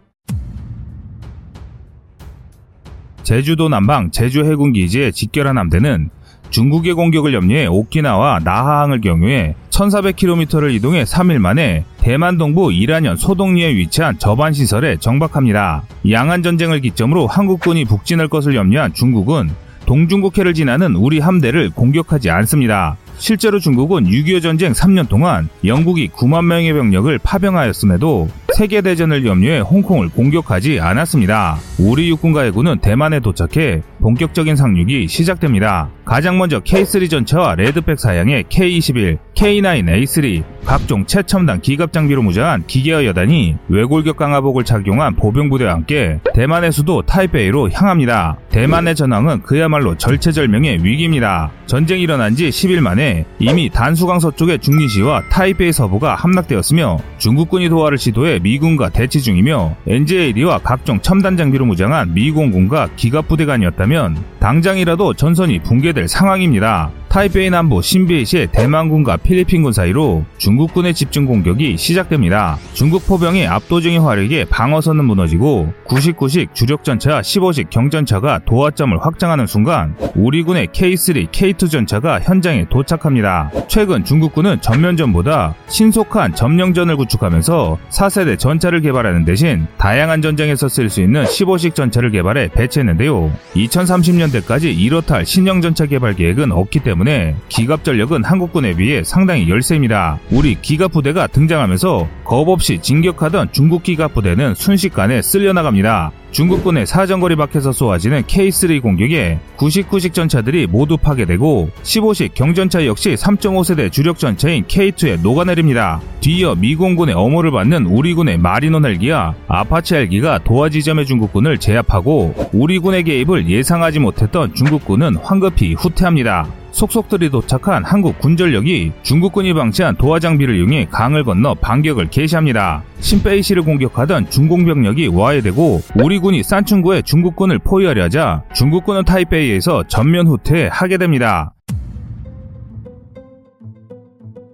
제주도 3.29 3.69
남방 3.69 4.11
제주 4.11 4.43
해군 4.43 4.73
기지의 4.73 5.12
직결한 5.12 5.59
함대는 5.59 6.09
중국의 6.49 6.95
공격을 6.95 7.35
염려해 7.35 7.67
오키나와 7.67 8.41
나하항을 8.43 9.03
경유해 9.03 9.55
1400km를 9.69 10.73
이동해 10.73 11.05
3일 11.05 11.37
만에 11.37 11.85
대만 11.99 12.38
동부 12.38 12.73
이란현 12.73 13.17
소동리에 13.17 13.75
위치한 13.75 14.19
저반 14.19 14.55
시설에 14.55 14.97
정박합니다. 14.97 15.83
양안 16.09 16.43
전쟁을 16.43 16.81
기점으로 16.81 17.27
한국군이 17.27 17.85
북진할 17.85 18.29
것을 18.29 18.55
염려한 18.55 18.95
중국은 18.95 19.51
동중국해를 19.85 20.55
지나는 20.55 20.97
우리 20.97 21.19
함대를 21.19 21.69
공격하지 21.69 22.31
않습니다. 22.31 22.97
실제로 23.18 23.59
중국은 23.59 24.04
6.25 24.04 24.42
전쟁 24.42 24.72
3년 24.72 25.09
동안 25.09 25.48
영국이 25.64 26.09
9만 26.09 26.44
명의 26.44 26.72
병력을 26.72 27.18
파병하였음에도 27.18 28.28
세계대전을 28.57 29.26
염려해 29.26 29.61
홍콩을 29.61 30.09
공격하지 30.09 30.81
않았습니다. 30.81 31.59
우리 31.78 32.09
육군과 32.11 32.42
해군은 32.42 32.78
대만에 32.78 33.20
도착해 33.20 33.83
본격적인 34.00 34.57
상륙이 34.57 35.09
시작됩니다. 35.09 35.90
가장 36.04 36.38
먼저 36.38 36.61
K3 36.61 37.11
전차와 37.11 37.57
레드백 37.57 38.00
사양의 38.00 38.44
K21, 38.44 39.18
K9A3, 39.38 40.42
각종 40.64 41.07
최첨단 41.07 41.61
기갑 41.61 41.92
장비로 41.92 42.22
무장한 42.22 42.66
기계화 42.66 43.05
여단이 43.05 43.57
외골격 43.68 44.16
강화복을 44.16 44.64
착용한 44.64 45.14
보병부대와 45.14 45.74
함께 45.74 46.18
대만의 46.35 46.72
수도 46.72 47.03
타이베이로 47.03 47.70
향합니다. 47.70 48.37
대만의 48.51 48.96
전황은 48.96 49.42
그야말로 49.44 49.96
절체절명의 49.96 50.83
위기입니다. 50.83 51.53
전쟁이 51.66 52.03
일어난 52.03 52.35
지 52.35 52.48
10일 52.48 52.81
만에 52.81 53.27
이미 53.38 53.70
단수강 53.70 54.18
서쪽의 54.18 54.59
중리시와 54.59 55.29
타이베이 55.31 55.70
서부가 55.70 56.16
함락되었으며 56.16 56.98
중국군이 57.18 57.68
도하를 57.68 57.96
시도해 57.96 58.40
미군과 58.40 58.88
대치 58.88 59.22
중이며 59.22 59.77
NGAD와 59.87 60.59
각종 60.59 61.01
첨단 61.01 61.37
장비로 61.37 61.64
무장한 61.64 62.12
미공군과 62.12 62.88
기갑부대가 62.96 63.53
아니었다면 63.53 64.16
당장이라도 64.40 65.14
전선이 65.14 65.61
붕괴될 65.61 66.09
상황입니다. 66.09 66.90
타이베이 67.09 67.49
남부 67.49 67.81
신베이시의 67.81 68.49
대만군과 68.53 69.16
필리핀군 69.16 69.73
사이로 69.73 70.27
중국군의 70.37 70.92
집중 70.92 71.25
공격이 71.25 71.79
시작됩니다. 71.79 72.59
중국 72.75 73.07
포병의 73.07 73.47
압도적인 73.47 74.03
화력에 74.03 74.44
방어선은 74.44 75.07
무너지고 75.07 75.73
99식 75.87 76.55
주력 76.55 76.85
전차 76.85 77.21
15식 77.23 77.71
경전차가 77.71 78.40
도하점을 78.44 78.97
확장하는 79.01 79.47
순간 79.47 79.97
우리 80.14 80.42
군의 80.42 80.66
K3, 80.66 81.31
K2 81.31 81.71
전차가 81.71 82.21
현장에 82.21 82.66
도착합니다. 82.68 83.51
최근 83.68 84.05
중국군은 84.05 84.61
전면전보다 84.61 85.55
신속한 85.68 86.35
점령전을 86.35 86.97
구축하면서 86.99 87.79
4세대 87.88 88.38
전차를 88.38 88.83
개발하는 88.83 89.25
대신 89.25 89.66
다양한 89.79 90.21
전장에서 90.21 90.68
쓸 90.68 90.90
수 90.90 91.01
있는 91.01 91.25
15식 91.25 91.75
전차를 91.75 92.11
개발해 92.11 92.49
배치했는데요. 92.49 93.33
2030년대까지 93.57 94.79
이렇다 94.79 95.16
할 95.16 95.27
신형 95.27 95.62
전차 95.62 95.87
개발 95.87 96.14
계획은 96.14 96.53
없기 96.53 96.81
때문에 96.81 96.97
때문에 96.98 97.37
기갑 97.48 97.84
전력은 97.84 98.24
한국군에 98.24 98.74
비해 98.74 99.02
상당히 99.04 99.48
열세입니다. 99.48 100.18
우리 100.30 100.56
기갑 100.61 100.92
부대가 100.92 101.26
등장하면서 101.26 102.08
겁 102.24 102.48
없이 102.48 102.78
진격하던 102.80 103.52
중국 103.52 103.82
기갑 103.82 104.14
부대는 104.14 104.54
순식간에 104.54 105.22
쓸려나갑니다. 105.22 106.12
중국군의 106.30 106.87
사정거리 106.87 107.37
밖에서 107.37 107.72
쏘아지는 107.72 108.22
K3 108.24 108.82
공격에 108.82 109.38
99식 109.56 110.12
전차들이 110.12 110.66
모두 110.66 110.98
파괴되고 110.98 111.70
15식 111.82 112.34
경전차 112.34 112.84
역시 112.84 113.14
3.5세대 113.14 113.90
주력 113.90 114.18
전차인 114.18 114.64
K2에 114.66 115.22
녹아내립니다. 115.22 116.02
뒤이어 116.20 116.54
미공군의 116.56 117.14
엄호를 117.14 117.51
받는 117.50 117.87
우리군의 117.87 118.38
마린온 118.38 118.85
헬기와 118.84 119.34
아파치 119.48 119.94
헬기가 119.94 120.38
도하 120.38 120.68
지점의 120.68 121.06
중국군을 121.06 121.58
제압하고 121.58 122.34
우리군의 122.52 123.04
개입을 123.04 123.48
예상하지 123.48 124.00
못했던 124.00 124.54
중국군은 124.54 125.16
황급히 125.16 125.74
후퇴합니다. 125.74 126.46
속속들이 126.79 127.31
도착한 127.31 127.85
한국 127.85 128.21
군전력이 128.21 128.93
중국군이 129.03 129.53
방치한 129.53 129.97
도하 129.97 130.21
장비를 130.21 130.55
이용해 130.55 130.87
강을 130.93 131.25
건너 131.25 131.55
반격을 131.55 132.09
개시합니다. 132.09 132.85
신베이시를 133.01 133.62
공격하던 133.62 134.31
중공병력이 134.31 135.09
와해되고 135.09 135.81
우리군이 135.97 136.45
산춘구에 136.45 137.03
중국군을 137.03 137.59
포위하려 137.59 138.05
하자 138.05 138.45
중국군은 138.55 139.05
타이베이에서 139.05 139.88
전면 139.88 140.29
후퇴하게 140.29 140.99
됩니다. 140.99 141.53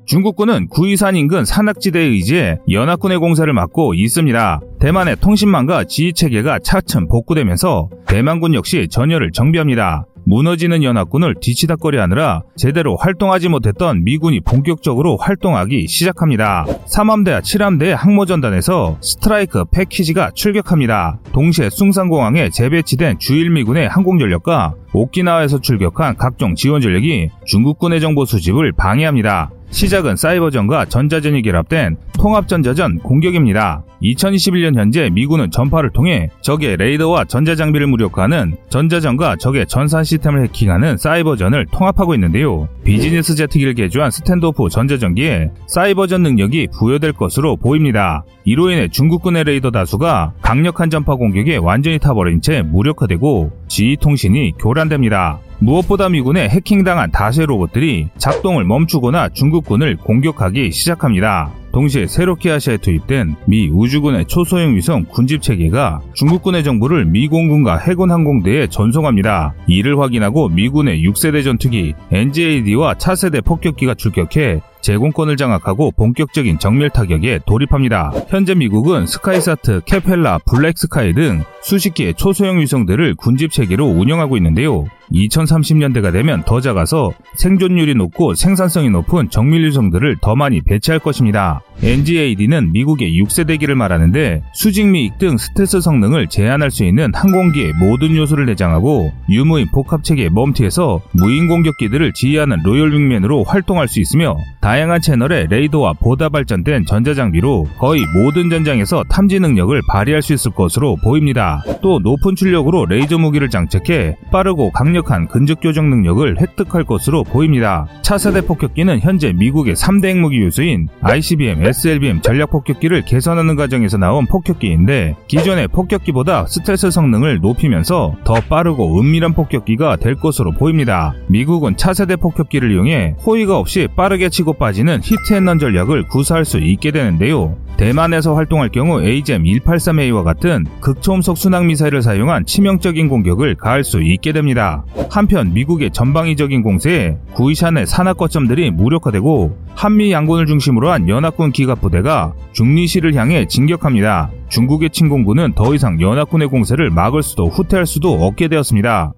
중국군은 0.07 0.69
구이산 0.69 1.17
인근 1.17 1.45
산악지대에 1.45 2.05
의지해 2.05 2.57
연합군의 2.71 3.19
공세를 3.19 3.53
막고 3.53 3.93
있습니다. 3.93 4.61
대만의 4.81 5.17
통신망과 5.21 5.85
지휘체계가 5.85 6.61
차츰 6.61 7.07
복구되면서 7.07 7.91
대만군 8.07 8.55
역시 8.55 8.89
전열을 8.91 9.33
정비합니다. 9.33 10.07
무너지는 10.27 10.83
연합군을 10.83 11.37
뒤치다거리하느라 11.41 12.43
제대로 12.57 12.97
활동하지 12.97 13.49
못했던 13.49 14.03
미군이 14.05 14.41
본격적으로 14.41 15.17
활동하기 15.17 15.87
시작합니다. 15.87 16.65
3함대와 16.87 17.43
7함대의 17.43 17.91
항모전단에서 17.91 18.99
스트라이크 19.01 19.65
패키지가 19.71 20.31
출격합니다. 20.35 21.19
동시에 21.33 21.71
숭산공항에 21.71 22.51
재배치된 22.51 23.19
주일미군의 23.19 23.89
항공전력과 23.89 24.75
오키나와에서 24.93 25.61
출격한 25.61 26.17
각종 26.17 26.55
지원전력이 26.55 27.31
중국군의 27.47 28.01
정보 28.01 28.25
수집을 28.25 28.73
방해합니다. 28.73 29.51
시작은 29.71 30.15
사이버전과 30.15 30.85
전자전이 30.87 31.43
결합된 31.43 31.97
통합전자전 32.17 33.01
공격입니다. 33.01 33.83
2021년 34.05 34.77
현재 34.77 35.09
미군은 35.11 35.51
전파를 35.51 35.91
통해 35.91 36.28
적의 36.43 36.76
레이더와 36.76 37.24
전자장비를 37.24 37.87
무력화하는 37.87 38.57
전자전과 38.68 39.37
적의 39.37 39.66
전산 39.66 40.05
시스템을 40.05 40.43
해킹하는 40.45 40.99
사이버전을 40.99 41.66
통합하고 41.72 42.14
있는데요. 42.14 42.68
비즈니스 42.85 43.35
제트기를 43.35 43.74
개조한 43.74 44.11
standoff 44.11 44.68
전자전기에 44.68 45.51
사이버전 45.66 46.22
능력이 46.22 46.68
부여될 46.78 47.14
것으로 47.14 47.57
보입니다. 47.57 48.24
이로 48.45 48.70
인해 48.70 48.89
중국군의 48.89 49.45
레이더 49.45 49.70
다수가 49.70 50.35
강력한 50.43 50.91
전파 50.91 51.14
공격에 51.14 51.57
완전히 51.57 51.99
타버린 51.99 52.43
채 52.43 52.61
무력화되고 52.61 53.53
지휘통신이 53.68 54.53
교란됩니다. 54.61 55.41
무엇보다 55.61 56.11
미군의 56.11 56.51
해킹당한 56.51 57.11
다수 57.11 57.47
로봇들이 57.47 58.09
작동을 58.18 58.64
멈추거나 58.64 59.31
중국군을 59.31 59.97
공격하기 59.97 60.72
시작합니다. 60.72 61.64
동시에 61.75 62.07
새롭게 62.07 62.53
아시아에 62.53 62.77
투입된 62.77 63.35
미 63.47 63.68
우주군의 63.68 64.27
초소형 64.27 64.77
위성 64.77 65.05
군집 65.07 65.43
체계가 65.43 66.01
중국군의 66.14 66.62
정보를 66.62 67.05
미 67.05 67.27
공군과 67.27 67.79
해군 67.79 68.12
항공대에 68.12 68.68
전송합니다. 68.68 69.55
이를 69.66 69.99
확인하고 69.99 70.49
미군의 70.51 71.03
6세대 71.03 71.43
전투기 71.43 71.95
NGAD와 72.12 72.95
차세대 72.95 73.41
폭격기가 73.41 73.95
출격해 73.95 74.61
제공권을 74.85 75.39
장악하고 75.39 75.93
본격적인 75.93 76.59
정밀 76.59 76.91
타격에 76.91 77.41
돌입합니다. 77.47 78.12
현재 78.28 78.55
미국은 78.55 79.07
스카이사트, 79.07 79.80
케펠라, 79.87 80.41
BlackSky 80.47 81.14
등 81.14 81.43
수십 81.62 81.95
개의 81.95 82.12
초소형 82.12 82.61
위성들을 82.61 83.14
군집 83.14 83.51
체계로 83.51 83.87
운영하고 83.87 84.37
있는데요. 84.37 84.85
2030년대가 85.12 86.12
되면 86.12 86.43
더 86.45 86.61
작아서 86.61 87.11
생존율이 87.37 87.95
높고 87.95 88.35
생산성이 88.35 88.91
높은 88.91 89.30
정밀 89.30 89.64
위성들을 89.66 90.16
더 90.20 90.35
많이 90.35 90.61
배치할 90.61 90.99
것입니다. 90.99 91.62
NGAD는 91.82 92.72
미국의 92.72 93.12
6세대기를 93.22 93.74
말하는데 93.74 94.43
수직 94.55 94.87
미익 94.87 95.18
등 95.18 95.37
스텔스 95.37 95.80
성능을 95.80 96.28
제한할 96.28 96.70
수 96.70 96.85
있는 96.85 97.12
항공기의 97.14 97.72
모든 97.78 98.16
요소를 98.16 98.47
내장하고 98.47 99.12
유무인 99.28 99.68
복합 99.72 100.05
체계 100.05 100.28
MUM-T에서 100.28 101.01
무인 101.12 101.49
공격기들을 101.49 102.12
지휘하는 102.12 102.59
loyal 102.64 102.93
wingman으로 102.93 103.45
활동할 103.45 103.89
수 103.89 104.01
있으며 104.01 104.37
다양한 104.61 105.01
채널의 105.01 105.49
레이더와 105.51 105.95
보다 105.95 106.29
발전된 106.29 106.87
전자장비로 106.87 107.66
거의 107.79 108.03
모든 108.14 108.51
전장에서 108.51 109.05
탐지 109.09 109.39
능력을 109.41 109.79
발휘할 109.89 110.22
수 110.22 110.33
있을 110.33 110.53
것으로 110.53 110.97
보입니다. 110.97 111.62
또 111.83 111.99
높은 111.99 112.35
출력으로 112.35 112.87
레이저 112.87 113.18
무기를 113.18 113.51
장착해 113.51 114.16
빠르고 114.33 114.72
강력한 114.72 115.29
근접 115.29 115.61
교전 115.61 115.91
능력을 115.91 116.41
획득할 116.41 116.85
것으로 116.85 117.25
보입니다. 117.25 117.87
차세대 118.03 118.43
폭격기는 118.43 119.01
현재 119.01 119.33
미국의 119.33 119.75
3대 119.75 120.07
핵무기 120.07 120.41
요소인 120.41 120.89
ICBM, 121.03 121.64
SLBM 121.64 122.22
전략 122.22 122.51
폭격기를 122.51 123.03
개선하는 123.05 123.57
과정에서 123.57 123.99
나온 123.99 124.27
폭격기인데 124.27 125.16
기존의 125.29 125.68
폭격기보다 125.68 126.47
스텔스 126.47 126.91
성능을 126.91 127.41
높이면서 127.41 128.16
더 128.25 128.35
빠르고 128.49 129.01
은밀한 129.01 129.35
폭격기가 129.35 129.97
될 129.97 130.14
것으로 130.14 130.53
보입니다. 130.53 131.14
미국은 131.29 131.77
차세대 131.77 132.16
폭격기를 132.16 132.72
이용해 132.72 133.16
호의가 133.25 133.59
없이 133.59 133.89
빠르게 133.95 134.29
치고 134.29 134.55
빠지는 134.65 135.01
히트앤런 135.03 135.59
전략을 135.59 136.09
구사할 136.09 136.47
수 136.47 136.59
있게 136.59 136.91
되는데요. 136.91 137.55
대만에서 137.77 138.35
활동할 138.35 138.71
경우 138.71 138.99
AGM-183A와 139.03 140.25
같은 140.25 140.65
극초음속 140.81 141.37
순항 141.37 141.67
미사일을 141.67 142.01
사용한 142.01 142.47
치명적인 142.47 143.09
공격을 143.09 143.57
가할 143.57 143.85
수 143.85 144.01
있게 144.01 144.33
됩니다. 144.33 144.87
한편 145.11 145.53
미국의 145.53 145.91
전방위적인 145.91 146.62
공세에 146.62 147.19
구이샨의 147.35 147.85
산악 147.85 148.17
거점들이 148.17 148.71
무력화되고 148.71 149.59
한미 149.75 150.12
양군을 150.12 150.47
중심으로 150.47 150.91
한 150.91 151.11
연합군 151.11 151.53
기갑부대가 151.53 152.33
중리시를 152.55 153.15
향해 153.17 153.47
진격합니다. 153.47 154.31
중국의 154.49 154.91
침공군은 154.91 155.53
더 155.53 155.75
이상 155.75 156.01
연합군의 156.01 156.49
공세를 156.49 156.89
막을 156.89 157.23
수도 157.23 157.49
후퇴할 157.49 157.85
수도 157.85 158.15
없게 158.15 158.49
되었습니다. 158.49 159.12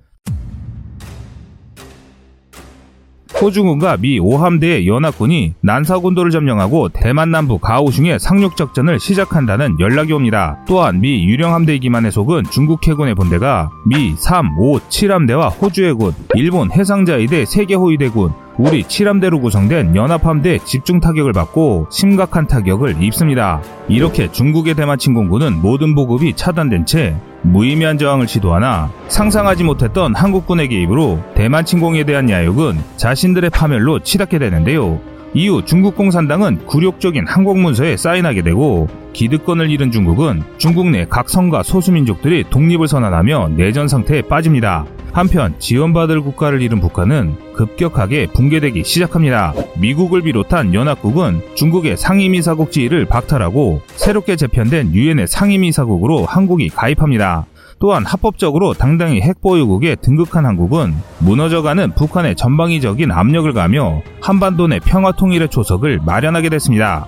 호중군과 3.40 3.98
미 3.98 4.18
5함대의 4.18 4.86
연합군이 4.86 5.54
난사군도를 5.60 6.30
점령하고 6.30 6.88
대만 6.88 7.30
남부 7.30 7.58
가오슝의 7.58 8.18
상륙 8.18 8.56
작전을 8.56 8.98
시작한다는 8.98 9.78
연락이 9.78 10.12
옵니다. 10.12 10.58
또한 10.66 11.00
미 11.00 11.24
유령 11.26 11.52
함대 11.52 11.76
기만에 11.78 12.10
속은 12.10 12.44
중국 12.50 12.86
해군의 12.86 13.14
본대가 13.14 13.70
미 13.84 14.14
3, 14.16 14.58
5, 14.58 14.78
7함대와 14.78 15.60
호주 15.60 15.84
해군, 15.84 16.14
일본 16.34 16.72
해상자위대 16.72 17.44
세계 17.44 17.74
호위대군, 17.74 18.32
우리 18.58 18.84
7함대로 18.84 19.40
구성된 19.42 19.94
연합함대 19.94 20.60
집중 20.64 20.98
타격을 20.98 21.34
받고 21.34 21.88
심각한 21.90 22.46
타격을 22.46 23.02
입습니다. 23.02 23.60
이렇게 23.86 24.32
중국의 24.32 24.74
대만 24.74 24.98
침공군은 24.98 25.60
모든 25.60 25.94
보급이 25.94 26.34
차단된 26.34 26.86
채 26.86 27.14
무의미한 27.42 27.98
저항을 27.98 28.26
시도하나 28.26 28.90
상상하지 29.08 29.62
못했던 29.64 30.14
한국군의 30.14 30.68
개입으로 30.68 31.22
대만 31.34 31.66
침공에 31.66 32.04
대한 32.04 32.30
야욕은 32.30 32.78
자신들의 32.96 33.50
파멸로 33.50 34.00
치닫게 34.00 34.38
되는데요. 34.38 35.00
이후 35.36 35.62
중국 35.62 35.96
공산당은 35.96 36.64
굴욕적인 36.64 37.26
항공문서에 37.26 37.98
사인하게 37.98 38.40
되고 38.40 38.88
기득권을 39.12 39.70
잃은 39.70 39.90
중국은 39.90 40.42
중국 40.56 40.88
내 40.88 41.04
각 41.04 41.28
성과 41.28 41.62
소수민족들이 41.62 42.44
독립을 42.48 42.88
선언하며 42.88 43.50
내전 43.54 43.86
상태에 43.86 44.22
빠집니다. 44.22 44.86
한편 45.12 45.54
지원받을 45.58 46.22
국가를 46.22 46.62
잃은 46.62 46.80
북한은 46.80 47.36
급격하게 47.54 48.28
붕괴되기 48.32 48.82
시작합니다. 48.84 49.52
미국을 49.78 50.22
비롯한 50.22 50.72
연합국은 50.72 51.42
중국의 51.54 51.98
상임이사국 51.98 52.72
지위를 52.72 53.04
박탈하고 53.04 53.82
새롭게 53.88 54.36
재편된 54.36 54.94
유엔의 54.94 55.26
상임이사국으로 55.26 56.24
한국이 56.24 56.70
가입합니다. 56.70 57.44
또한 57.78 58.04
합법적으로 58.04 58.72
당당히 58.72 59.20
핵보유국에 59.20 59.96
등극한 59.96 60.46
한국은 60.46 60.94
무너져가는 61.18 61.94
북한의 61.94 62.36
전방위적인 62.36 63.10
압력을 63.10 63.52
가며 63.52 64.02
한반도 64.20 64.66
내 64.66 64.78
평화 64.78 65.12
통일의 65.12 65.48
초석을 65.48 66.00
마련하게 66.04 66.48
됐습니다. 66.48 67.06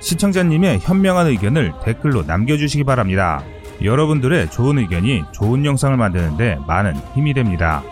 시청자님의 0.00 0.80
현명한 0.80 1.28
의견을 1.28 1.72
댓글로 1.84 2.24
남겨주시기 2.24 2.84
바랍니다. 2.84 3.42
여러분들의 3.82 4.50
좋은 4.50 4.78
의견이 4.78 5.24
좋은 5.32 5.64
영상을 5.64 5.96
만드는데 5.96 6.58
많은 6.66 6.94
힘이 7.14 7.34
됩니다. 7.34 7.82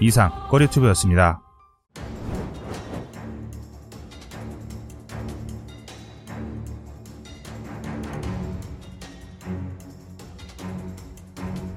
이상 0.00 0.30
꺼리튜브였습니다. 0.50 1.41